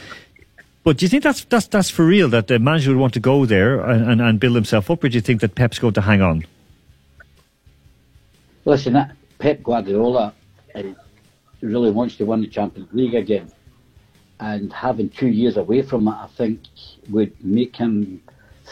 [0.82, 3.20] But do you think that's that's that's for real that the manager would want to
[3.20, 5.94] go there and, and, and build himself up, or do you think that Pep's going
[5.94, 6.44] to hang on?
[8.66, 10.34] Listen, that Pep Guardiola
[10.74, 10.82] uh,
[11.62, 13.50] really wants to win the Champions League again,
[14.40, 16.60] and having two years away from it, I think
[17.08, 18.22] would make him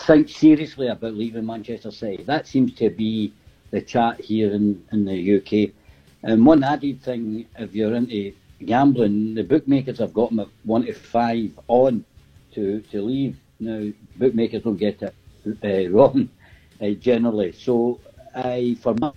[0.06, 2.24] think seriously about leaving Manchester City.
[2.24, 3.32] That seems to be
[3.72, 5.74] the chat here in, in the UK.
[6.22, 8.32] And one added thing, if you're into
[8.64, 12.04] gambling, the bookmakers have got him at one to five on
[12.54, 13.36] to, to leave.
[13.58, 15.14] Now, bookmakers don't get it
[15.64, 16.28] uh, wrong
[16.80, 17.52] uh, generally.
[17.52, 17.98] So,
[18.34, 19.10] I for me,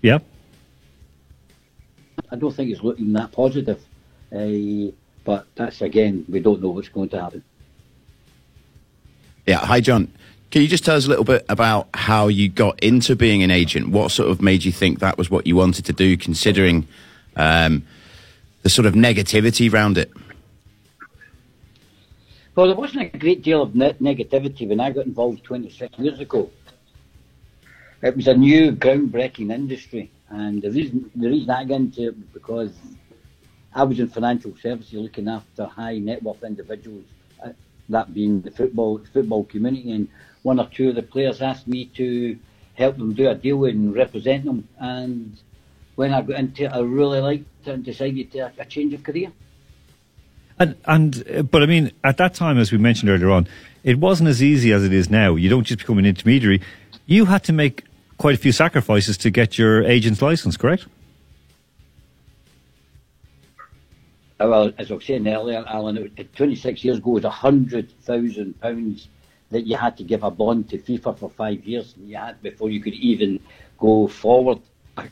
[0.00, 0.18] yeah,
[2.30, 3.80] I don't think it's looking that positive.
[4.32, 4.92] Uh,
[5.24, 7.44] but that's again, we don't know what's going to happen.
[9.46, 9.58] Yeah.
[9.58, 10.12] Hi, John.
[10.56, 13.50] Can you just tell us a little bit about how you got into being an
[13.50, 13.90] agent?
[13.90, 16.88] What sort of made you think that was what you wanted to do, considering
[17.36, 17.84] um,
[18.62, 20.10] the sort of negativity around it?
[22.54, 26.20] Well, there wasn't a great deal of ne- negativity when I got involved 26 years
[26.20, 26.50] ago.
[28.00, 32.16] It was a new, groundbreaking industry, and the reason the reason I got into it
[32.16, 32.72] was because
[33.74, 37.04] I was in financial services, looking after high net worth individuals,
[37.44, 37.50] uh,
[37.90, 40.08] that being the football football community, and
[40.46, 42.38] one or two of the players asked me to
[42.74, 45.36] help them do a deal and represent them, and
[45.96, 49.02] when I got into it, I really liked it and decided to a change of
[49.02, 49.32] career.
[50.58, 53.48] And, and uh, but I mean, at that time, as we mentioned earlier on,
[53.82, 55.34] it wasn't as easy as it is now.
[55.34, 56.60] You don't just become an intermediary.
[57.06, 57.84] You had to make
[58.16, 60.86] quite a few sacrifices to get your agent's license, correct?
[64.38, 69.06] Well, as I was saying earlier, Alan, it 26 years ago, it was £100,000
[69.50, 72.70] that you had to give a bond to FIFA for five years you had before
[72.70, 73.40] you could even
[73.78, 74.60] go forward.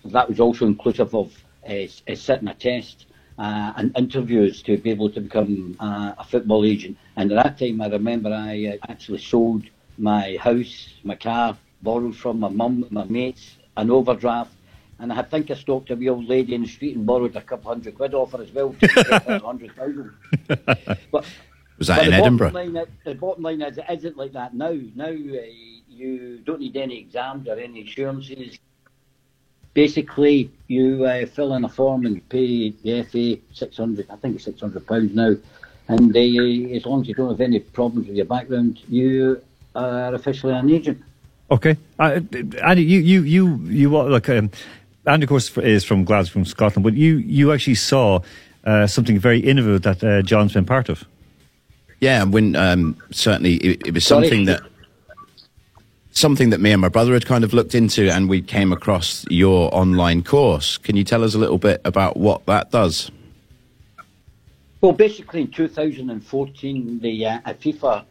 [0.06, 1.32] That was also inclusive of
[1.68, 3.06] uh, sitting a test
[3.38, 6.96] uh, and interviews to be able to become uh, a football agent.
[7.16, 9.64] And at that time, I remember I uh, actually sold
[9.98, 14.52] my house, my car, borrowed from my mum, my mates, an overdraft.
[14.98, 17.40] And I think I stopped a wee old lady in the street and borrowed a
[17.42, 20.12] couple hundred quid off her as well to get hundred thousand.
[21.10, 21.24] But
[21.78, 22.50] Was that but in the Edinburgh?
[22.50, 24.76] Bottom line, the bottom line is it isn't like that now.
[24.94, 25.42] Now uh,
[25.88, 28.58] you don't need any exams or any insurances.
[29.72, 34.08] Basically, you uh, fill in a form and pay the FA six hundred.
[34.08, 35.34] I think it's six hundred pounds now,
[35.88, 36.20] and uh,
[36.76, 39.42] as long as you don't have any problems with your background, you
[39.74, 41.02] are officially an agent.
[41.50, 42.20] Okay, uh,
[42.62, 44.50] Andy, you you you you like um,
[45.06, 48.20] Andy, of course, is from Glasgow, from Scotland, but you you actually saw
[48.64, 51.04] uh, something very innovative that uh, John's been part of.
[52.04, 54.28] Yeah, when um, certainly it, it was Sorry?
[54.28, 54.60] something that
[56.10, 59.24] something that me and my brother had kind of looked into, and we came across
[59.30, 60.76] your online course.
[60.76, 63.10] Can you tell us a little bit about what that does?
[64.82, 68.04] Well, basically, in 2014, the uh, FIFA uh,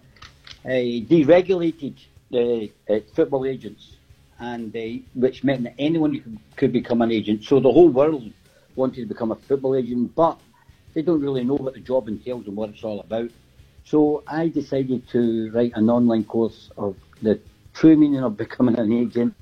[0.66, 1.94] deregulated
[2.32, 3.98] the uh, football agents,
[4.40, 4.76] and
[5.14, 7.44] which meant that anyone could, could become an agent.
[7.44, 8.34] So the whole world
[8.76, 10.40] wanted to become a football agent, but
[10.96, 13.30] they don't really know what the job entails and what it's all about.
[13.86, 17.40] So I decided to write an online course of the
[17.74, 19.34] true meaning of becoming an agent,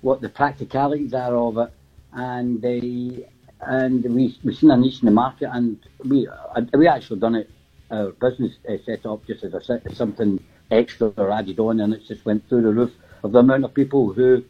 [0.00, 1.72] what the practicalities are of it,
[2.12, 3.26] and uh,
[3.66, 7.34] and we we seen a niche in the market, and we uh, we actually done
[7.34, 7.50] it
[7.90, 12.06] our business uh, set up just as a something extra or added on, and it
[12.06, 14.44] just went through the roof of the amount of people who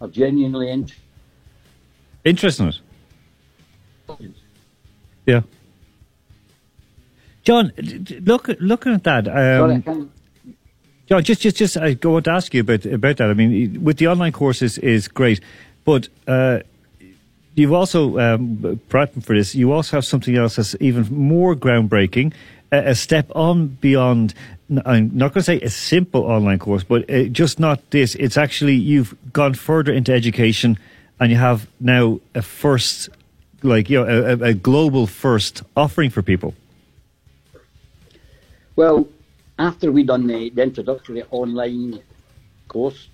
[0.00, 1.02] are genuinely interested.
[2.24, 2.72] Interesting.
[5.26, 5.42] Yeah.
[7.46, 7.72] John,
[8.26, 9.28] look looking at that.
[9.28, 10.10] Um,
[11.08, 13.30] John, just just just I go on to ask you about about that.
[13.30, 15.40] I mean, with the online courses is great,
[15.84, 16.58] but uh,
[17.54, 19.54] you've also um, prepping for this.
[19.54, 22.34] You also have something else that's even more groundbreaking,
[22.72, 24.34] a, a step on beyond.
[24.84, 28.16] I'm not going to say a simple online course, but uh, just not this.
[28.16, 30.76] It's actually you've gone further into education,
[31.20, 33.08] and you have now a first,
[33.62, 36.52] like you know, a- a global first offering for people.
[38.76, 39.08] Well,
[39.58, 42.02] after we done the, the introductory online
[42.68, 43.08] course,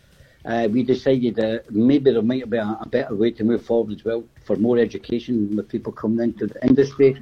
[0.44, 3.96] uh, we decided that maybe there might be a, a better way to move forward
[3.96, 7.16] as well for more education with people coming into the industry.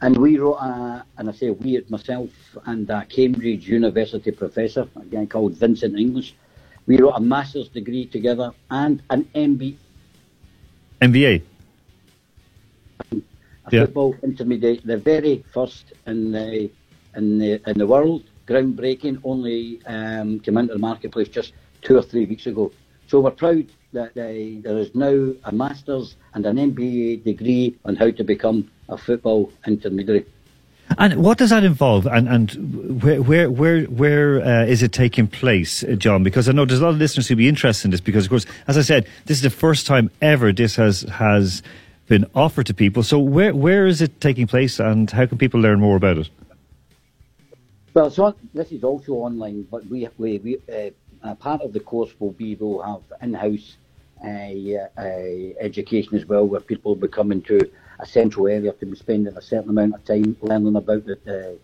[0.00, 2.30] And we wrote, a, and I say we, myself
[2.66, 6.36] and a Cambridge University professor, a guy called Vincent English.
[6.86, 9.74] We wrote a master's degree together and an MBA,
[11.02, 11.42] MBA.
[13.10, 13.16] a
[13.72, 13.80] Yeah.
[13.86, 16.70] football intermediate, the very first in the
[17.16, 19.20] in the in the world, groundbreaking.
[19.24, 21.52] Only um, came into the marketplace just
[21.82, 22.72] two or three weeks ago.
[23.08, 28.10] So we're proud that there is now a master's and an MBA degree on how
[28.10, 30.26] to become a football intermediary.
[30.98, 32.06] And what does that involve?
[32.06, 36.22] And and where where where where uh, is it taking place, John?
[36.22, 38.00] Because I know there's a lot of listeners who'd be interested in this.
[38.00, 41.62] Because of course, as I said, this is the first time ever this has has
[42.06, 43.02] been offered to people.
[43.02, 46.30] So where where is it taking place, and how can people learn more about it?
[47.96, 50.58] Well, so this is also online, but we we, we
[51.24, 53.78] uh, part of the course will be we'll have in-house
[54.22, 57.58] uh, uh, education as well, where people will be coming to
[57.98, 61.54] a central area to be spending a certain amount of time learning about the uh,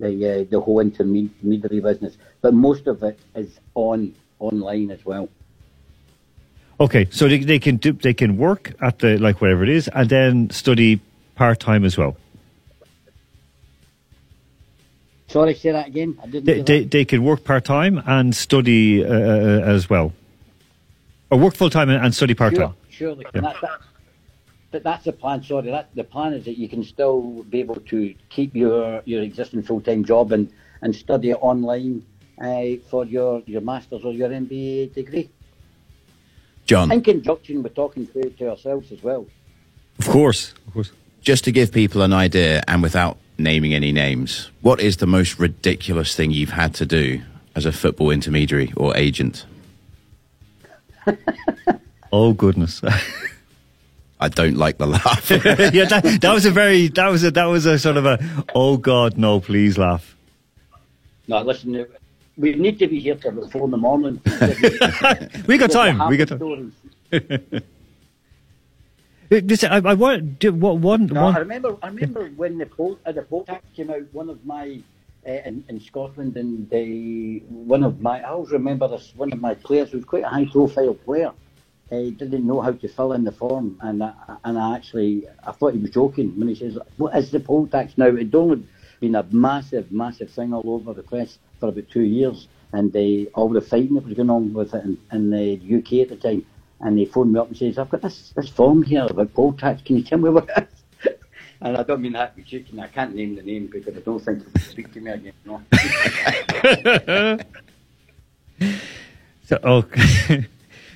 [0.00, 2.16] the uh, the whole intermediary business.
[2.40, 5.28] But most of it is on online as well.
[6.80, 9.88] Okay, so they, they can do they can work at the like whatever it is,
[9.88, 11.02] and then study
[11.34, 12.16] part time as well.
[15.34, 16.16] Sorry, say that again.
[16.22, 16.44] I didn't.
[16.44, 16.90] They hear they, that.
[16.92, 20.12] they can work part time and study uh, uh, as well,
[21.28, 22.74] or work full time and, and study part time.
[22.88, 23.24] Sure, sure.
[23.34, 23.40] Yeah.
[23.40, 23.80] That, that,
[24.70, 25.42] but that's the plan.
[25.42, 29.22] Sorry, that the plan is that you can still be able to keep your your
[29.22, 32.06] existing full time job and and study it online
[32.40, 35.30] uh, for your your masters or your MBA degree.
[36.64, 36.92] John.
[36.92, 39.26] In conjunction with talking to, to ourselves as well.
[39.98, 40.92] Of course, of course.
[41.22, 45.38] Just to give people an idea, and without naming any names, what is the most
[45.38, 47.22] ridiculous thing you've had to do
[47.54, 49.46] as a football intermediary or agent?
[52.14, 52.80] Oh goodness.
[54.20, 55.28] I don't like the laugh.
[55.30, 58.24] yeah, that, that was a very that was a that was a sort of a
[58.54, 60.14] oh god no please laugh.
[61.26, 61.86] No, listen,
[62.36, 64.20] we need to be here till about four in the morning.
[65.48, 66.08] We got time.
[66.08, 66.72] We got time.
[69.30, 71.36] Uh, I, I want do, what one No, one.
[71.36, 71.76] I remember.
[71.82, 74.02] I remember when the poll, uh, the poll tax came out.
[74.12, 74.80] One of my
[75.26, 79.12] uh, in, in Scotland, and they one of my I always remember this.
[79.16, 81.32] One of my players who was quite a high profile player.
[81.92, 84.12] Uh, didn't know how to fill in the form, and I,
[84.44, 87.66] and I actually I thought he was joking when he says, "What is the poll
[87.66, 88.66] tax now?" It'd only
[89.00, 93.28] been a massive, massive thing all over the press for about two years, and they
[93.34, 96.16] all the fighting that was going on with it in, in the UK at the
[96.16, 96.46] time.
[96.84, 99.52] And they phoned me up and says, "I've got this this form here about poll
[99.54, 99.82] tax.
[99.82, 101.12] Can you tell me what it is?"
[101.60, 102.78] And I don't mean that to be cheeky.
[102.78, 105.32] I can't name the name because I don't think he'll speak to me again.
[105.46, 105.62] No.
[109.46, 110.46] So okay,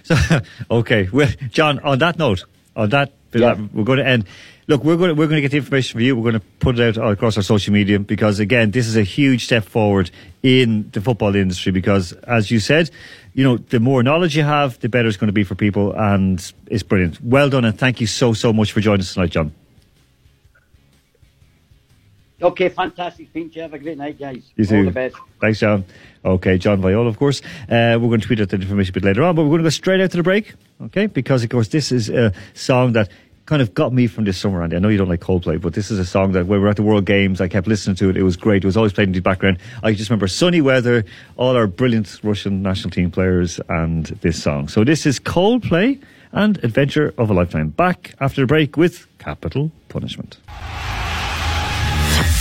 [0.07, 1.81] oh, so okay, well, John.
[1.81, 4.25] On that note, on that, we're going to end.
[4.69, 6.15] Look, we're going to, we're going to get the information for you.
[6.15, 9.03] We're going to put it out across our social media because again, this is a
[9.03, 10.11] huge step forward
[10.43, 11.73] in the football industry.
[11.73, 12.91] Because as you said,
[13.33, 15.95] you know, the more knowledge you have, the better it's going to be for people,
[15.95, 17.19] and it's brilliant.
[17.23, 19.55] Well done, and thank you so so much for joining us tonight, John.
[22.43, 23.29] okay, fantastic.
[23.33, 23.63] Thank you.
[23.63, 24.43] Have a great night, guys.
[24.57, 24.77] You too.
[24.77, 25.17] All the best.
[25.41, 25.85] Thanks, John.
[26.25, 27.41] Okay, John Viola, of course.
[27.71, 29.61] Uh, we're going to tweet out the information a bit later on, but we're going
[29.61, 30.53] to go straight out to the break,
[30.83, 31.07] okay?
[31.07, 33.09] Because, of course, this is a song that
[33.49, 34.77] kind of got me from this summer, Andy.
[34.77, 36.69] I know you don't like Coldplay, but this is a song that when we were
[36.69, 38.17] at the World Games, I kept listening to it.
[38.19, 38.63] It was great.
[38.63, 39.57] It was always played in the background.
[39.83, 41.07] I just remember sunny weather,
[41.39, 44.69] all our brilliant Russian national team players, and this song.
[44.69, 45.99] So this is Coldplay
[46.33, 47.71] and Adventure of a Lifetime.
[47.71, 50.37] Back after the break with Capital Punishment.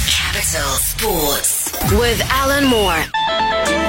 [0.10, 3.87] Capital Sports with Alan Moore.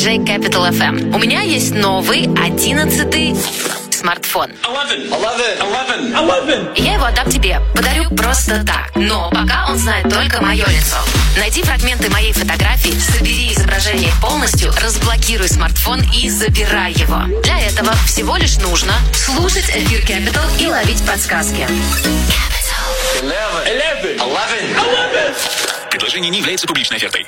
[0.00, 1.14] Диджей Capital FM.
[1.14, 3.36] У меня есть новый, одиннадцатый
[3.90, 4.50] смартфон.
[6.74, 8.92] Я его отдам тебе, подарю просто так.
[8.94, 10.96] Но пока он знает только мое лицо.
[11.36, 17.20] Найди фрагменты моей фотографии, собери изображение полностью, разблокируй смартфон и забирай его.
[17.42, 21.66] Для этого всего лишь нужно слушать эфир Capital и ловить подсказки.
[25.90, 27.26] Предложение не является публичной офертой.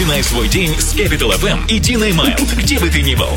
[0.00, 3.28] Начинай свой день с Capital FM и Диной Майл, где бы ты ни был.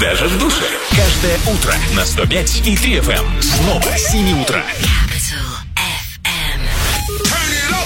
[0.00, 0.64] Даже в душе.
[0.90, 3.42] Каждое утро на 105 и 3 FM.
[3.42, 4.64] Снова с 7 утра.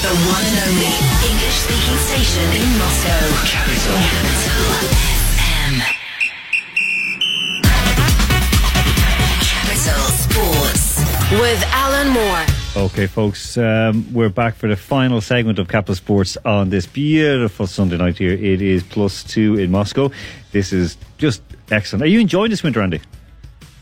[0.03, 0.93] The one and only
[1.29, 3.23] English speaking station in Moscow.
[3.47, 3.99] Capital.
[5.37, 6.04] FM.
[11.41, 12.85] With Alan Moore.
[12.87, 17.67] Okay, folks, um, we're back for the final segment of Capital Sports on this beautiful
[17.67, 18.33] Sunday night here.
[18.33, 20.11] It is plus two in Moscow.
[20.53, 22.03] This is just excellent.
[22.05, 22.99] Are you enjoying this winter, Andy?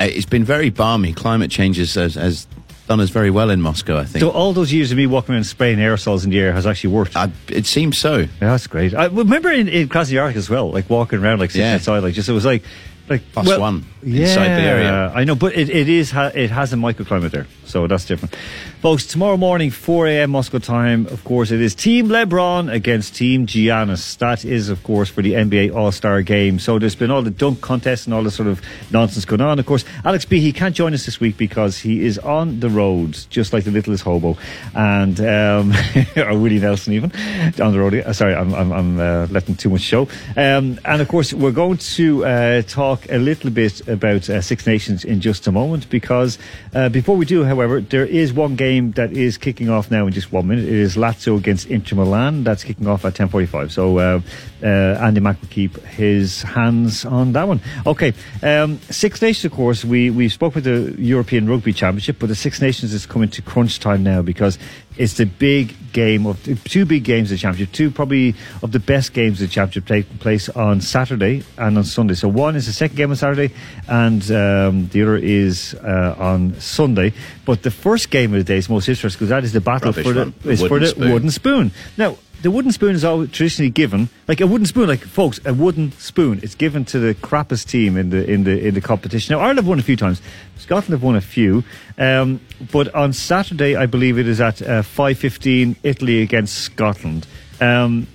[0.01, 1.13] Uh, It's been very balmy.
[1.13, 2.47] Climate change has, has, has
[2.89, 4.21] done us very well in Moscow, I think.
[4.23, 6.95] So all those years of me walking around spraying aerosols in the air has actually
[6.95, 7.17] worked.
[7.49, 8.19] it seems so.
[8.19, 8.95] Yeah, that's great.
[8.95, 11.75] I remember in, in Krasnoyarsk as well, like walking around, like sitting Yeah.
[11.75, 12.63] outside, like just it was like
[13.09, 15.13] like Plus one Siberia.
[15.15, 18.35] I know, but it, it is ha- it has a microclimate there, so that's different.
[18.83, 20.31] Folks, tomorrow morning, 4 a.m.
[20.31, 21.07] Moscow time.
[21.07, 24.19] Of course, it is Team LeBron against Team Giannis.
[24.19, 26.59] That is, of course, for the NBA All Star Game.
[26.59, 29.61] So there's been all the dunk contests and all this sort of nonsense going on.
[29.61, 32.69] Of course, Alex B he can't join us this week because he is on the
[32.69, 34.37] road, just like the littlest hobo,
[34.75, 35.73] and um,
[36.17, 37.13] or Willie Nelson even
[37.61, 37.95] on the road.
[37.95, 40.09] Uh, sorry, I'm I'm, I'm uh, letting too much show.
[40.37, 44.67] Um, and of course, we're going to uh, talk a little bit about uh, Six
[44.67, 46.39] Nations in just a moment because
[46.75, 50.13] uh, before we do, however, there is one game that is kicking off now in
[50.13, 50.65] just one minute.
[50.65, 52.43] It is Lazio against Inter Milan.
[52.45, 53.71] That's kicking off at 10:45.
[53.71, 54.21] So uh,
[54.63, 57.61] uh, Andy Mack will keep his hands on that one.
[57.87, 62.27] Okay, um, Six Nations, of course, we we spoke with the European Rugby Championship, but
[62.27, 64.59] the Six Nations is coming to crunch time now because
[64.97, 68.79] it's the big game of two big games of the championship, two probably of the
[68.79, 72.15] best games of the championship taking place on Saturday and on Sunday.
[72.15, 73.55] So one is the second game on Saturday,
[73.89, 77.13] and um, the other is uh, on Sunday.
[77.45, 79.89] But the first game of the day is most interesting because that is the battle
[79.89, 80.35] Rubbish for the one.
[80.45, 81.13] Is for the spoon.
[81.13, 81.71] wooden spoon.
[81.97, 82.17] Now.
[82.43, 85.93] The wooden spoon is always traditionally given, like a wooden spoon, like folks, a wooden
[85.93, 86.41] spoon.
[86.43, 89.33] It's given to the crappiest team in the in the in the competition.
[89.33, 90.21] Now Ireland have won a few times,
[90.59, 91.63] Scotland have won a few,
[91.99, 92.41] um,
[92.73, 97.29] but on Saturday I believe it is at uh, five fifteen, Italy against Scotland.
[97.61, 98.09] Um, do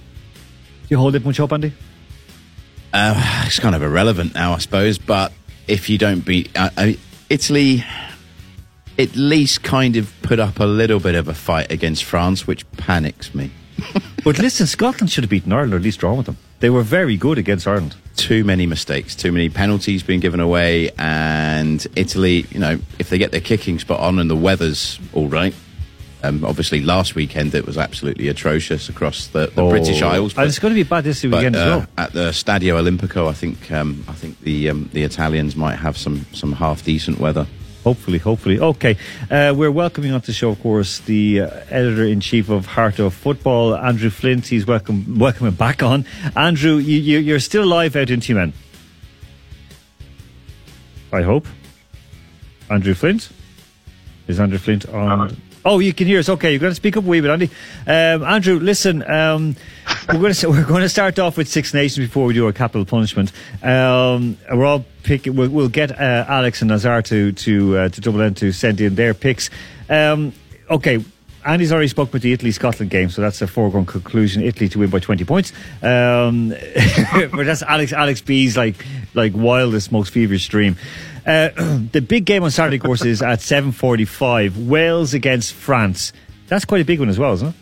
[0.90, 1.72] you hold it much up, Andy?
[2.94, 4.98] Uh, it's kind of irrelevant now, I suppose.
[4.98, 5.32] But
[5.70, 6.92] if you don't beat uh,
[7.30, 7.86] Italy,
[9.00, 12.70] at least kind of put up a little bit of a fight against France, which
[12.72, 13.52] panics me.
[14.28, 16.36] But listen, Scotland should have beaten Ireland or at least drawn with them.
[16.60, 17.96] They were very good against Ireland.
[18.18, 23.18] Too many mistakes, too many penalties being given away, and Italy, you know, if they
[23.18, 25.56] get their kicking spot on and the weather's all right.
[26.24, 29.70] Um, obviously, last weekend it was absolutely atrocious across the, the Oh.
[29.70, 30.36] British Isles.
[30.38, 31.88] And it's going to be bad this weekend but, as uh, well.
[31.98, 35.96] At the Stadio Olimpico, I think um, I think the um, the Italians might have
[35.96, 37.48] some some half decent weather.
[37.88, 38.60] Hopefully, hopefully.
[38.60, 38.98] Okay,
[39.32, 43.00] uh, we're welcoming onto the show, of course, the uh, editor in chief of Heart
[43.00, 44.46] of Football, Andrew Flint.
[44.46, 46.06] He's welcome, welcoming back on.
[46.36, 48.52] Andrew, you, you, you're still live out in Timan.
[51.14, 51.48] I hope.
[52.70, 53.30] Andrew Flint?
[54.28, 55.42] Is Andrew Flint on?
[55.66, 56.30] Oh, you can hear us.
[56.30, 57.50] Okay, you're going to speak up a wee bit, Andy.
[57.86, 59.56] Um, Andrew, listen, um,
[60.08, 62.54] we're, going to, we're going to start off with Six Nations before we do our
[62.54, 63.32] capital punishment.
[63.62, 68.02] Um, we're all picking, we'll, we'll get uh, Alex and Nazar to to uh, to
[68.02, 69.50] double in to send in their picks.
[69.90, 70.34] Um,
[70.70, 71.04] okay.
[71.46, 74.44] Andy's already spoke about the Italy Scotland game, so that's a foregone conclusion.
[74.44, 75.54] Italy to win by twenty points.
[75.82, 76.50] Um,
[77.14, 78.76] but that's Alex Alex B's like
[79.14, 80.76] like wildest, most feverish dream.
[81.28, 81.50] Uh,
[81.92, 84.58] the big game on Saturday, of course, is at seven forty-five.
[84.58, 86.14] Wales against France.
[86.48, 87.56] That's quite a big one as well, isn't it?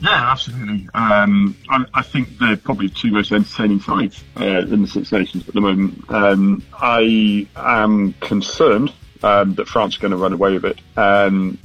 [0.00, 0.88] Yeah, absolutely.
[0.94, 5.12] Um, I, I think they're probably the two most entertaining sides uh, in the Six
[5.12, 6.04] Nations at the moment.
[6.10, 10.80] Um, I am concerned um, that France are going to run away with it.
[10.96, 11.56] Um,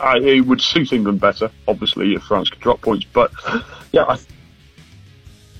[0.00, 3.04] I, it would suit England better, obviously, if France could drop points.
[3.12, 3.30] But
[3.92, 4.18] yeah, I,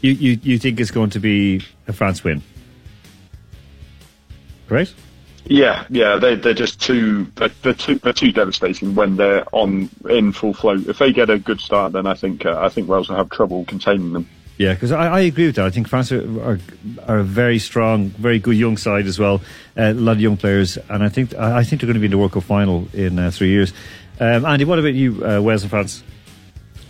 [0.00, 2.42] You, you you think it's going to be a France win?
[4.68, 4.94] Correct?
[5.46, 9.90] yeah, yeah, they, they're just too they're, they're too they're too devastating when they're on
[10.08, 10.74] in full flow.
[10.74, 13.30] If they get a good start, then I think uh, I think Wales will have
[13.30, 14.28] trouble containing them.
[14.56, 15.66] Yeah, because I, I agree with that.
[15.66, 16.58] I think France are, are,
[17.08, 19.42] are a very strong, very good young side as well.
[19.76, 22.00] Uh, a lot of young players, and I think I I think they're going to
[22.00, 23.72] be in the World Cup final in uh, three years.
[24.20, 26.02] Um, Andy, what about you, uh, Wales and France?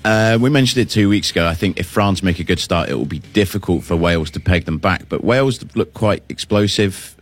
[0.04, 1.46] Uh, we mentioned it two weeks ago.
[1.46, 4.40] I think if France make a good start, it will be difficult for Wales to
[4.40, 5.08] peg them back.
[5.08, 7.16] But Wales look quite explosive.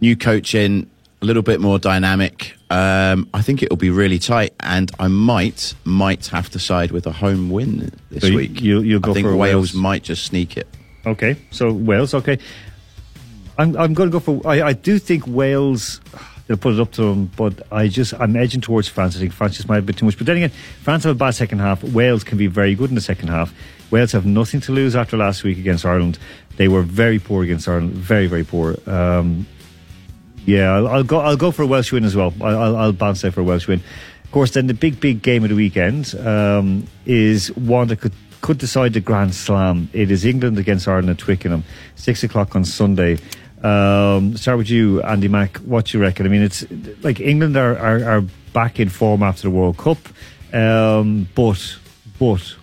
[0.00, 0.90] New coaching,
[1.22, 2.54] a little bit more dynamic.
[2.68, 6.90] Um, I think it will be really tight, and I might might have to side
[6.90, 8.60] with a home win this So you- week.
[8.60, 9.74] you- you'll go I think for Wales Wales.
[9.74, 10.66] might just sneak it.
[11.06, 12.12] Okay, so Wales.
[12.12, 12.38] Okay,
[13.56, 14.42] I'm I'm going to go for.
[14.46, 16.00] I, I do think Wales.
[16.46, 19.16] They'll put it up to them, but I just I'm edging towards France.
[19.16, 20.16] I think France just might have a bit too much.
[20.18, 21.82] But then again, France have a bad second half.
[21.82, 23.52] Wales can be very good in the second half.
[23.90, 26.18] Wales have nothing to lose after last week against Ireland.
[26.56, 28.76] They were very poor against Ireland, very very poor.
[28.86, 29.46] Um,
[30.46, 31.18] yeah, I'll, go.
[31.18, 32.32] I'll go for a Welsh win as well.
[32.40, 33.82] I'll, I'll, I'll bounce there for a Welsh win.
[34.24, 38.12] Of course, then the big, big game of the weekend um, is one that could
[38.40, 39.88] could decide the Grand Slam.
[39.92, 41.64] It is England against Ireland at Twickenham,
[41.96, 43.18] six o'clock on Sunday.
[43.62, 45.56] Um, start with you, Andy Mack.
[45.58, 46.26] What do you reckon?
[46.26, 46.64] I mean, it's
[47.02, 49.98] like England are, are, are back in form after the World Cup,
[50.52, 51.78] um, but
[52.18, 52.54] but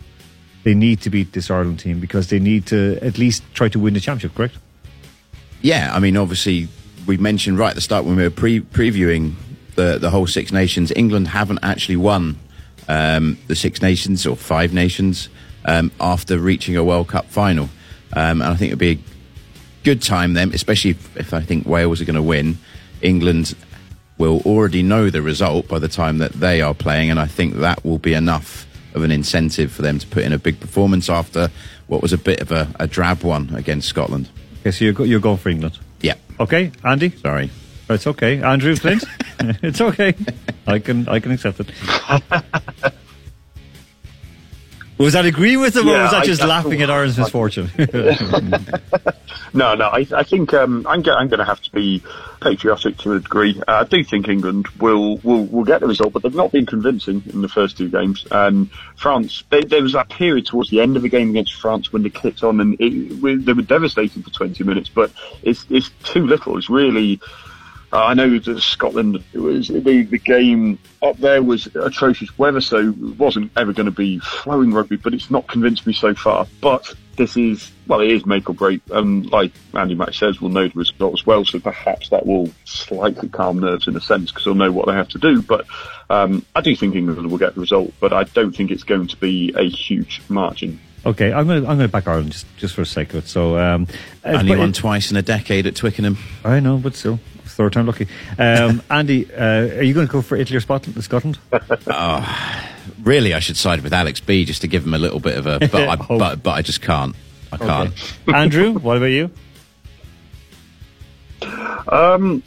[0.63, 3.79] they need to beat this Ireland team because they need to at least try to
[3.79, 4.35] win the championship.
[4.35, 4.57] Correct?
[5.61, 6.67] Yeah, I mean, obviously,
[7.05, 9.33] we mentioned right at the start when we were pre- previewing
[9.75, 12.37] the the whole Six Nations, England haven't actually won
[12.87, 15.29] um, the Six Nations or Five Nations
[15.65, 17.69] um, after reaching a World Cup final,
[18.13, 18.99] um, and I think it'd be a
[19.83, 22.57] good time then, especially if, if I think Wales are going to win.
[23.01, 23.55] England
[24.17, 27.55] will already know the result by the time that they are playing, and I think
[27.55, 31.09] that will be enough of an incentive for them to put in a big performance
[31.09, 31.49] after
[31.87, 34.29] what was a bit of a, a drab one against Scotland.
[34.61, 35.79] Okay, so you're, you're going for England.
[36.39, 37.09] Okay, Andy.
[37.09, 37.49] Sorry.
[37.89, 39.03] It's okay, Andrew Flint.
[39.61, 40.15] it's okay.
[40.67, 41.71] I can I can accept it.
[44.97, 47.69] Was that agreeing with them, or was that just that's laughing at Ireland's misfortune?
[49.55, 49.85] No, no.
[49.85, 52.01] I, I think um, I'm, go- I'm going to have to be
[52.41, 53.61] patriotic to a degree.
[53.67, 56.65] Uh, I do think England will, will will get the result, but they've not been
[56.65, 58.25] convincing in the first two games.
[58.31, 61.93] Um, France, they, there was that period towards the end of the game against France
[61.93, 64.89] when they clicked on, and it, we, they were devastating for 20 minutes.
[64.89, 65.11] But
[65.43, 66.57] it's it's too little.
[66.57, 67.19] It's really.
[67.93, 72.59] Uh, I know that Scotland it was the, the game up there was atrocious weather,
[72.59, 74.95] so it wasn't ever going to be flowing rugby.
[74.95, 76.47] But it's not convinced me so far.
[76.59, 80.49] But this is well, it is make or break, and like Andy Mack says, we'll
[80.49, 81.45] know the result as well.
[81.45, 84.93] So perhaps that will slightly calm nerves in a sense because they'll know what they
[84.93, 85.43] have to do.
[85.43, 85.67] But
[86.09, 89.05] um, I do think England will get the result, but I don't think it's going
[89.05, 90.79] to be a huge margin.
[91.05, 93.25] okay, I'm going to I'm going to back Ireland just, just for a sake of
[93.25, 93.27] it.
[93.27, 93.87] So um,
[94.25, 96.17] uh, Only won twice in a decade at Twickenham.
[96.43, 97.19] I know, but still,
[97.53, 98.07] third time lucky.
[98.37, 101.01] Um, Andy, uh, are you going to go for Italy or Scotland?
[101.03, 101.39] Scotland?
[101.87, 102.69] Oh,
[103.03, 105.47] really, I should side with Alex B just to give him a little bit of
[105.47, 105.59] a.
[105.59, 107.15] But I, but, but I just can't.
[107.51, 107.93] I can't.
[108.27, 108.33] Okay.
[108.37, 109.29] Andrew, what about you?
[111.87, 112.41] Um,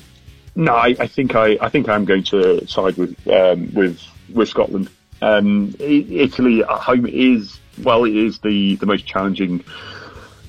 [0.54, 4.00] no, I, I think I, I think I'm going to side with um, with
[4.32, 4.90] with Scotland.
[5.22, 9.64] Um, Italy at home is well, it is the, the most challenging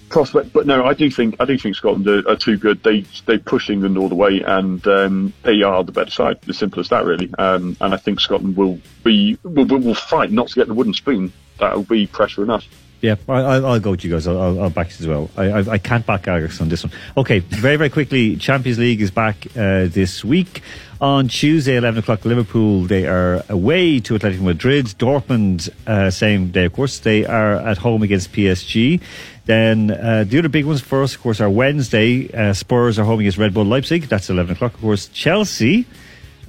[0.09, 0.53] prospect.
[0.53, 2.83] But no, I do think I do think Scotland are, are too good.
[2.83, 6.39] They they push England all the way, and um, they are the better side.
[6.47, 7.33] As simple as that, really.
[7.37, 10.73] Um, and I think Scotland will be will, will will fight not to get the
[10.73, 11.31] wooden spoon.
[11.59, 12.65] That will be pressure enough.
[12.99, 14.27] Yeah, I, I'll, I'll go with you guys.
[14.27, 15.29] I'll, I'll, back you as well.
[15.37, 16.91] I, I, I can't back Ajax on this one.
[17.15, 18.37] Okay, very, very quickly.
[18.37, 20.63] Champions League is back uh, this week.
[20.99, 24.85] On Tuesday, 11 o'clock, Liverpool, they are away to Atletico Madrid.
[24.97, 26.97] Dortmund, uh, same day, of course.
[26.97, 28.99] They are at home against PSG.
[29.47, 32.29] Then uh, the other big ones for us, of course, are Wednesday.
[32.33, 34.03] Uh, Spurs are home against Red Bull Leipzig.
[34.03, 35.07] That's 11 o'clock, of course.
[35.07, 35.85] Chelsea.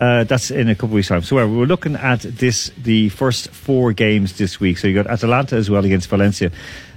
[0.01, 1.22] Uh, that's in a couple of weeks' time.
[1.22, 4.78] So uh, we're looking at this, the first four games this week.
[4.78, 6.51] So you got Atalanta as well against Valencia.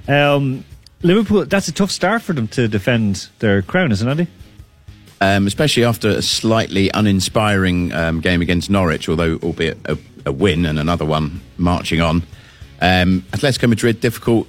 [0.08, 0.66] Um,
[1.04, 4.28] Liverpool, that's a tough start for them to defend their crown, isn't it?
[5.20, 10.66] Um, especially after a slightly uninspiring um, game against Norwich, although albeit a, a win
[10.66, 12.24] and another one marching on.
[12.82, 14.48] Um, Atletico Madrid, difficult.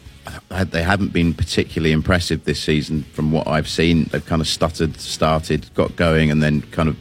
[0.49, 4.05] They haven't been particularly impressive this season from what I've seen.
[4.05, 6.97] They've kind of stuttered, started, got going, and then kind of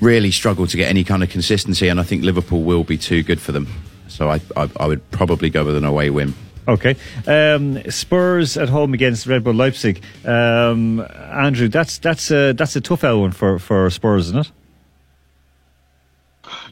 [0.00, 1.88] really struggled to get any kind of consistency.
[1.88, 3.68] And I think Liverpool will be too good for them.
[4.08, 6.34] So I, I, I would probably go with an away win.
[6.68, 6.96] Okay.
[7.26, 10.02] Um, Spurs at home against Red Bull Leipzig.
[10.24, 14.52] Um, Andrew, that's that's a, that's a tough L one for, for Spurs, isn't it?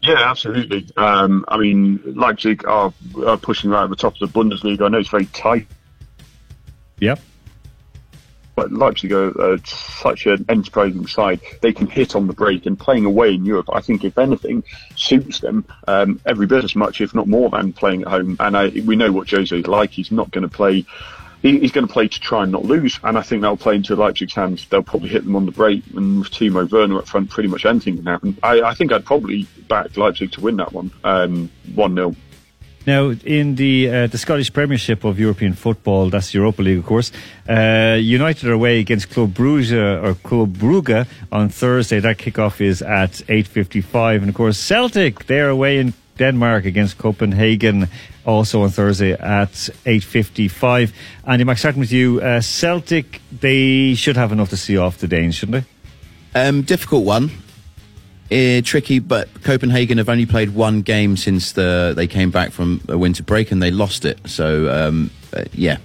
[0.03, 0.89] Yeah, absolutely.
[0.97, 2.93] Um, I mean, Leipzig are,
[3.27, 4.83] are pushing right at the top of the Bundesliga.
[4.87, 5.67] I know it's very tight,
[7.01, 7.21] Yep.
[8.57, 11.41] but Leipzig are, are such an enterprising side.
[11.61, 14.65] They can hit on the break, and playing away in Europe, I think, if anything,
[14.97, 18.37] suits them um, every bit as much, if not more, than playing at home.
[18.41, 19.91] And I, we know what Jose is like.
[19.91, 20.85] He's not going to play.
[21.43, 23.77] He, he's going to play to try and not lose, and I think that'll play
[23.77, 24.67] into Leipzig's hands.
[24.69, 27.65] They'll probably hit them on the break, and with Timo Werner up front, pretty much
[27.65, 28.37] anything can happen.
[28.43, 32.15] I, I think I'd probably back Leipzig to win that one, um, one 0
[32.87, 37.11] Now, in the uh, the Scottish Premiership of European football, that's Europa League, of course.
[37.49, 42.01] Uh, United are away against Club Brugge or Club Brugge on Thursday.
[42.01, 46.67] That kickoff is at eight fifty five, and of course Celtic they're away in Denmark
[46.67, 47.89] against Copenhagen,
[48.27, 50.93] also on Thursday at eight fifty five.
[51.25, 55.09] Andy, Max, starting with you, uh, Celtic they should have enough to see off the
[55.09, 56.41] Danes, shouldn't they?
[56.41, 57.31] Um, difficult one.
[58.31, 62.81] Uh, tricky, but Copenhagen have only played one game since the they came back from
[62.89, 64.19] a winter break and they lost it.
[64.27, 65.79] So um, uh, yeah,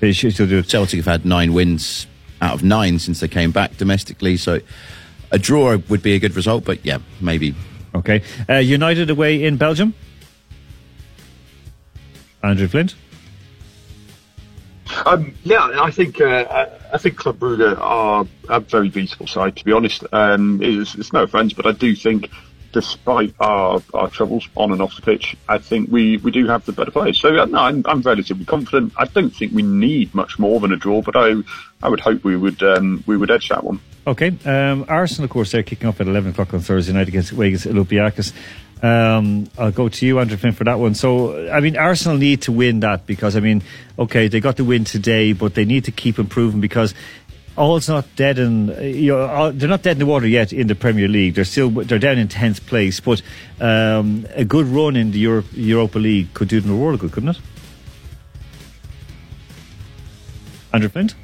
[0.00, 0.70] they should still do it.
[0.70, 2.06] Celtic have had nine wins
[2.40, 4.36] out of nine since they came back domestically.
[4.36, 4.60] So
[5.30, 7.54] a draw would be a good result, but yeah, maybe.
[7.94, 9.94] Okay, uh, United away in Belgium.
[12.42, 12.94] Andrew Flint.
[15.06, 19.56] Um, yeah, I think uh, I- I think Club Brugge are a very beatable side.
[19.56, 22.30] To be honest, um, it's, it's no offence, but I do think,
[22.72, 26.64] despite our, our troubles on and off the pitch, I think we, we do have
[26.66, 27.20] the better players.
[27.20, 28.92] So no, I'm, I'm relatively confident.
[28.96, 31.34] I don't think we need much more than a draw, but I
[31.82, 33.80] I would hope we would um, we would edge that one.
[34.06, 34.36] Okay.
[34.44, 37.66] Um, Arsenal, of course, they're kicking off at 11 o'clock on Thursday night against, against
[37.66, 38.32] Olympiacos.
[38.82, 40.94] Um, I'll go to you, Andrew Flint, for that one.
[40.94, 43.62] So, I mean, Arsenal need to win that because, I mean,
[43.98, 46.94] okay, they got the win today, but they need to keep improving because
[47.58, 50.74] all's not dead in, you know, they're not dead in the water yet in the
[50.74, 51.34] Premier League.
[51.34, 53.20] They're still, they're down in 10th place, but
[53.60, 57.00] um, a good run in the Europe, Europa League could do them a world of
[57.00, 57.40] good, couldn't it?
[60.72, 61.14] Andrew Flint?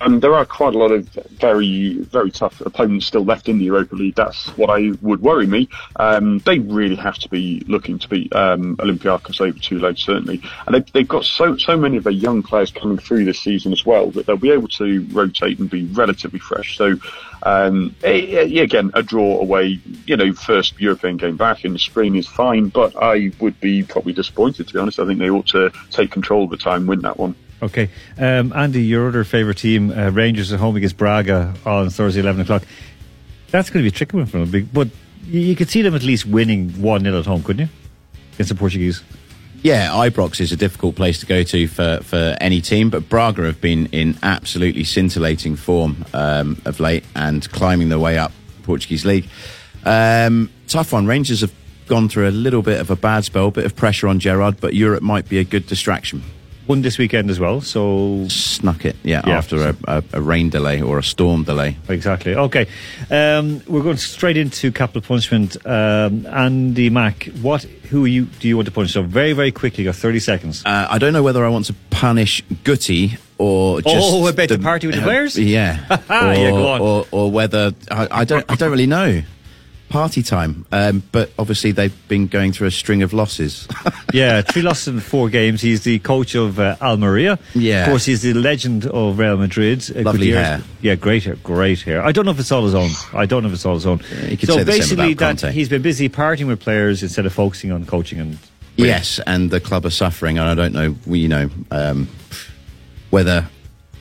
[0.00, 3.64] Um, there are quite a lot of very, very tough opponents still left in the
[3.64, 4.14] Europa League.
[4.14, 5.68] That's what I would worry me.
[5.96, 10.42] Um, they really have to be looking to beat um, Olympiacos over two legs, certainly.
[10.66, 13.72] And they've, they've got so so many of their young players coming through this season
[13.72, 16.76] as well that they'll be able to rotate and be relatively fresh.
[16.76, 16.96] So,
[17.42, 19.80] um, again, a draw away.
[20.04, 23.82] You know, first European game back in the spring is fine, but I would be
[23.82, 24.98] probably disappointed to be honest.
[24.98, 27.34] I think they ought to take control of the time, win that one.
[27.62, 27.88] Okay.
[28.18, 32.42] Um, Andy, your other favourite team, uh, Rangers at home against Braga on Thursday, 11
[32.42, 32.62] o'clock.
[33.50, 34.70] That's going to be a tricky one for them.
[34.72, 34.88] But
[35.24, 37.72] you, could see them at least winning 1 0 at home, couldn't you?
[38.34, 39.02] Against the Portuguese.
[39.62, 43.44] Yeah, Ibrox is a difficult place to go to for, for any team, but Braga
[43.44, 48.32] have been in absolutely scintillating form um, of late and climbing their way up
[48.62, 49.26] Portuguese league.
[49.84, 51.06] Um, tough one.
[51.06, 51.52] Rangers have
[51.86, 54.60] gone through a little bit of a bad spell, a bit of pressure on Gerrard,
[54.60, 56.22] but Europe might be a good distraction.
[56.66, 58.96] Won this weekend as well, so snuck it.
[59.04, 61.76] Yeah, Yeah, after a, a, a rain delay or a storm delay.
[61.88, 62.34] Exactly.
[62.34, 62.66] Okay.
[63.10, 65.56] Um, we're going straight into capital punishment.
[65.64, 67.62] Um, Andy Mack, what?
[67.62, 68.24] Who are you?
[68.24, 68.92] Do you want to punish?
[68.94, 69.84] So very, very quickly.
[69.84, 70.62] You got thirty seconds.
[70.66, 74.48] Uh, I don't know whether I want to punish Guti or just Oh, I bet
[74.48, 75.38] the party with the players?
[75.38, 75.96] Yeah, or,
[76.34, 76.80] Yeah, go on.
[76.80, 78.44] Or, or whether I, I don't.
[78.50, 79.22] I don't really know.
[79.88, 83.68] Party time, um, but obviously they've been going through a string of losses.
[84.12, 85.62] yeah, three losses in four games.
[85.62, 87.38] He's the coach of uh, Almeria.
[87.54, 87.82] Yeah.
[87.82, 89.88] Of course, he's the legend of Real Madrid.
[89.94, 90.60] Uh, Lovely hair.
[90.80, 91.36] Yeah, great hair.
[91.36, 92.04] Great hair.
[92.04, 92.90] I don't know if it's all his own.
[93.12, 93.98] I don't know if it's all his own.
[93.98, 97.32] could so say the same basically, that he's been busy partying with players instead of
[97.32, 98.38] focusing on coaching and
[98.76, 102.08] Yes, and the club are suffering, and I don't know, you know, um,
[103.10, 103.48] whether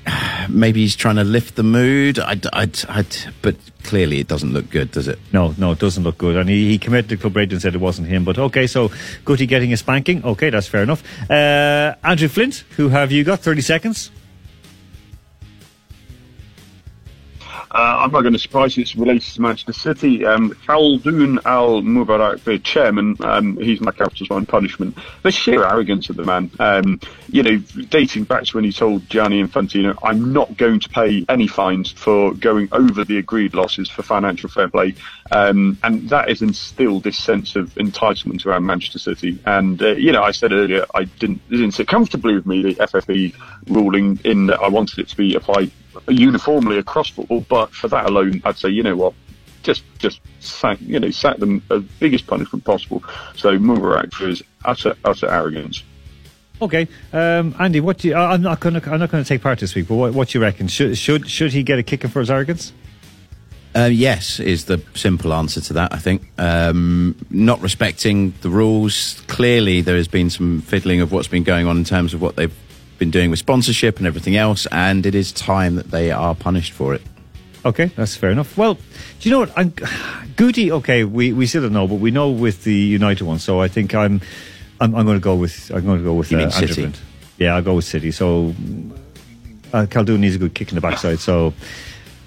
[0.49, 2.19] maybe he's trying to lift the mood.
[2.19, 5.19] I'd, I'd, I'd, but clearly it doesn't look good, does it?
[5.31, 6.35] No, no, it doesn't look good.
[6.35, 8.23] And he, he committed to club radio and said it wasn't him.
[8.23, 8.89] But okay, so
[9.25, 10.23] Guti getting a spanking.
[10.23, 11.03] Okay, that's fair enough.
[11.29, 13.39] Uh, Andrew Flint, who have you got?
[13.39, 14.11] 30 seconds?
[17.75, 18.83] Uh, I'm not going to surprise you.
[18.83, 20.25] It's related to Manchester City.
[20.25, 24.97] Um, Khaldoon Al Mubarak, the chairman, um, he's my capital's one punishment.
[25.23, 26.49] The sheer arrogance of the man.
[26.57, 27.57] Um, you know,
[27.89, 31.91] dating back to when he told Gianni Infantino, "I'm not going to pay any fines
[31.91, 34.95] for going over the agreed losses for financial fair play,"
[35.31, 39.37] um, and that has instilled this sense of entitlement around Manchester City.
[39.45, 42.75] And uh, you know, I said earlier, I didn't didn't sit comfortably with me the
[42.75, 43.35] FFP
[43.67, 45.71] ruling in that I wanted it to be applied
[46.07, 49.13] uniformly across football, but for that alone, I'd say, you know what,
[49.63, 53.03] just just sack, you know, sack them as biggest punishment possible.
[53.35, 55.83] So Mubarak for his utter utter arrogance.
[56.61, 59.27] Okay, um, Andy, what do you, I- I'm not going to I'm not going to
[59.27, 60.67] take part this week, but what, what do you reckon?
[60.67, 62.71] Should should should he get a kicking for his arrogance?
[63.75, 66.25] Uh, yes, is the simple answer to that, I think.
[66.37, 69.21] Um, not respecting the rules.
[69.27, 72.37] Clearly, there has been some fiddling of what's been going on in terms of what
[72.37, 72.55] they've
[72.97, 76.73] been doing with sponsorship and everything else, and it is time that they are punished
[76.73, 77.01] for it.
[77.65, 78.57] Okay, that's fair enough.
[78.57, 78.81] Well, do
[79.21, 79.51] you know what?
[79.57, 79.71] I'm
[80.35, 80.69] Guti.
[80.71, 83.39] Okay, we, we still don't know, but we know with the United one.
[83.39, 84.21] So I think I'm
[84.79, 86.91] I'm, I'm going to go with I'm going to go with You mean City?
[87.37, 88.11] Yeah, I'll go with City.
[88.11, 88.53] So
[89.73, 91.19] uh, Khaldoon needs a good kick in the backside.
[91.19, 91.53] So.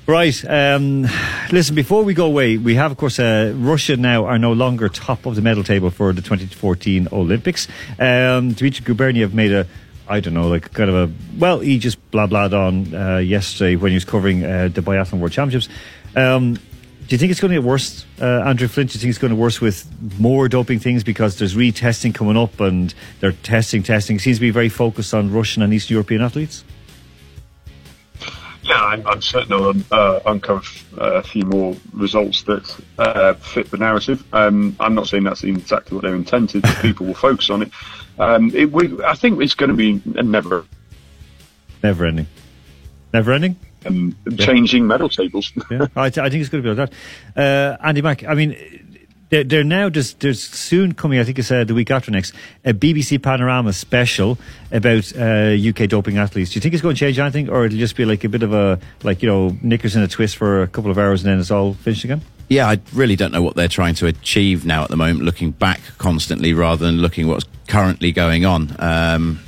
[0.06, 0.42] Right.
[0.48, 1.06] Um,
[1.52, 4.88] listen, before we go away, we have, of course, uh, Russia now are no longer
[4.88, 7.68] top of the medal table for the 2014 Olympics.
[7.98, 9.66] Um, Dmitry Guberniev made a,
[10.08, 13.76] I don't know, like kind of a, well, he just blah blahed on uh, yesterday
[13.76, 15.72] when he was covering uh, the Biathlon World Championships.
[16.16, 18.90] Um, do you think it's going to get worse, uh, Andrew Flint?
[18.90, 19.86] Do you think it's going to get worse with
[20.18, 24.16] more doping things because there's retesting coming up and they're testing, testing?
[24.16, 26.64] It seems to be very focused on Russian and Eastern European athletes.
[28.62, 30.62] Yeah, I'm, I'm certain I'll uh, uncover
[31.00, 34.22] uh, a few more results that uh, fit the narrative.
[34.34, 36.60] Um, I'm not saying that's exactly what they're intended.
[36.60, 37.70] but People will focus on it.
[38.18, 40.64] Um, it we, I think it's going to be never
[41.82, 42.26] Never ending.
[43.12, 43.56] Never ending?
[43.86, 45.52] um, changing medal tables.
[45.70, 46.90] yeah, I, th- I think it's going to be like
[47.34, 47.80] that.
[47.80, 48.56] Uh, Andy Mack, I mean,
[49.30, 52.34] they're, they're now just, there's soon coming, I think it's uh, the week after next,
[52.64, 54.38] a BBC Panorama special
[54.72, 56.50] about uh, UK doping athletes.
[56.50, 58.42] Do you think it's going to change anything, or it'll just be like a bit
[58.42, 61.30] of a, like, you know, knickers in a twist for a couple of hours and
[61.32, 62.20] then it's all finished again?
[62.48, 65.50] Yeah, I really don't know what they're trying to achieve now at the moment, looking
[65.50, 68.74] back constantly rather than looking what's currently going on.
[68.78, 69.40] Um,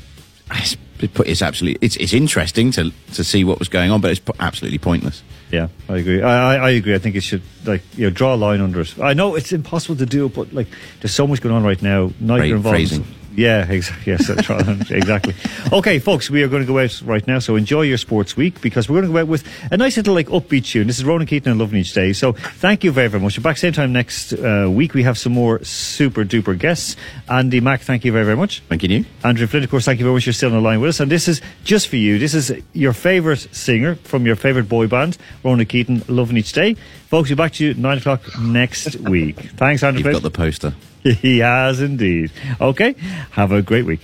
[0.52, 4.20] it's, it's absolutely it's, it's interesting to to see what was going on, but it's
[4.38, 5.22] absolutely pointless.
[5.50, 6.22] Yeah, I agree.
[6.22, 6.94] I, I, I agree.
[6.94, 8.98] I think it should like you know draw a line under it.
[9.00, 10.68] I know it's impossible to do but like
[11.00, 12.10] there's so much going on right now.
[12.38, 12.76] Phrase- involved.
[12.76, 13.04] phrasing.
[13.34, 14.12] Yeah, exactly.
[14.12, 14.66] Yes, that's right.
[14.90, 15.34] exactly.
[15.72, 17.38] Okay, folks, we are going to go out right now.
[17.38, 20.14] So enjoy your sports week because we're going to go out with a nice little
[20.14, 20.86] like upbeat tune.
[20.86, 22.12] This is Ronan Keating and Loving Each Day.
[22.12, 23.38] So thank you very very much.
[23.38, 24.94] We're back same time next uh, week.
[24.94, 26.96] We have some more super duper guests.
[27.28, 28.60] Andy Mack, thank you very very much.
[28.68, 29.04] Thank you.
[29.24, 30.26] Andrew Flint, of course, thank you very much.
[30.26, 31.00] You're still on the line with us.
[31.00, 32.18] And this is just for you.
[32.18, 36.74] This is your favourite singer from your favourite boy band, Ronan Keating, Loving Each Day.
[36.74, 39.36] Folks, we'll be back to you at 9 o'clock next week.
[39.56, 40.22] Thanks, Andrew You've Flint.
[40.22, 40.74] got the poster.
[41.02, 42.30] he has indeed.
[42.60, 42.94] Okay,
[43.32, 44.00] have a great week.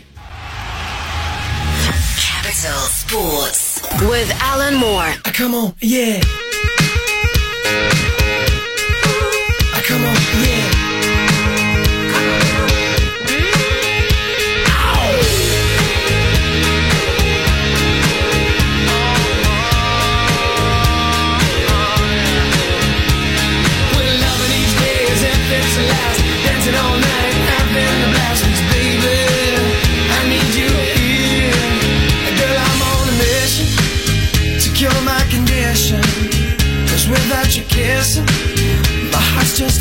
[2.18, 5.12] Capital Sports with Alan Moore.
[5.24, 6.20] Come on, yeah.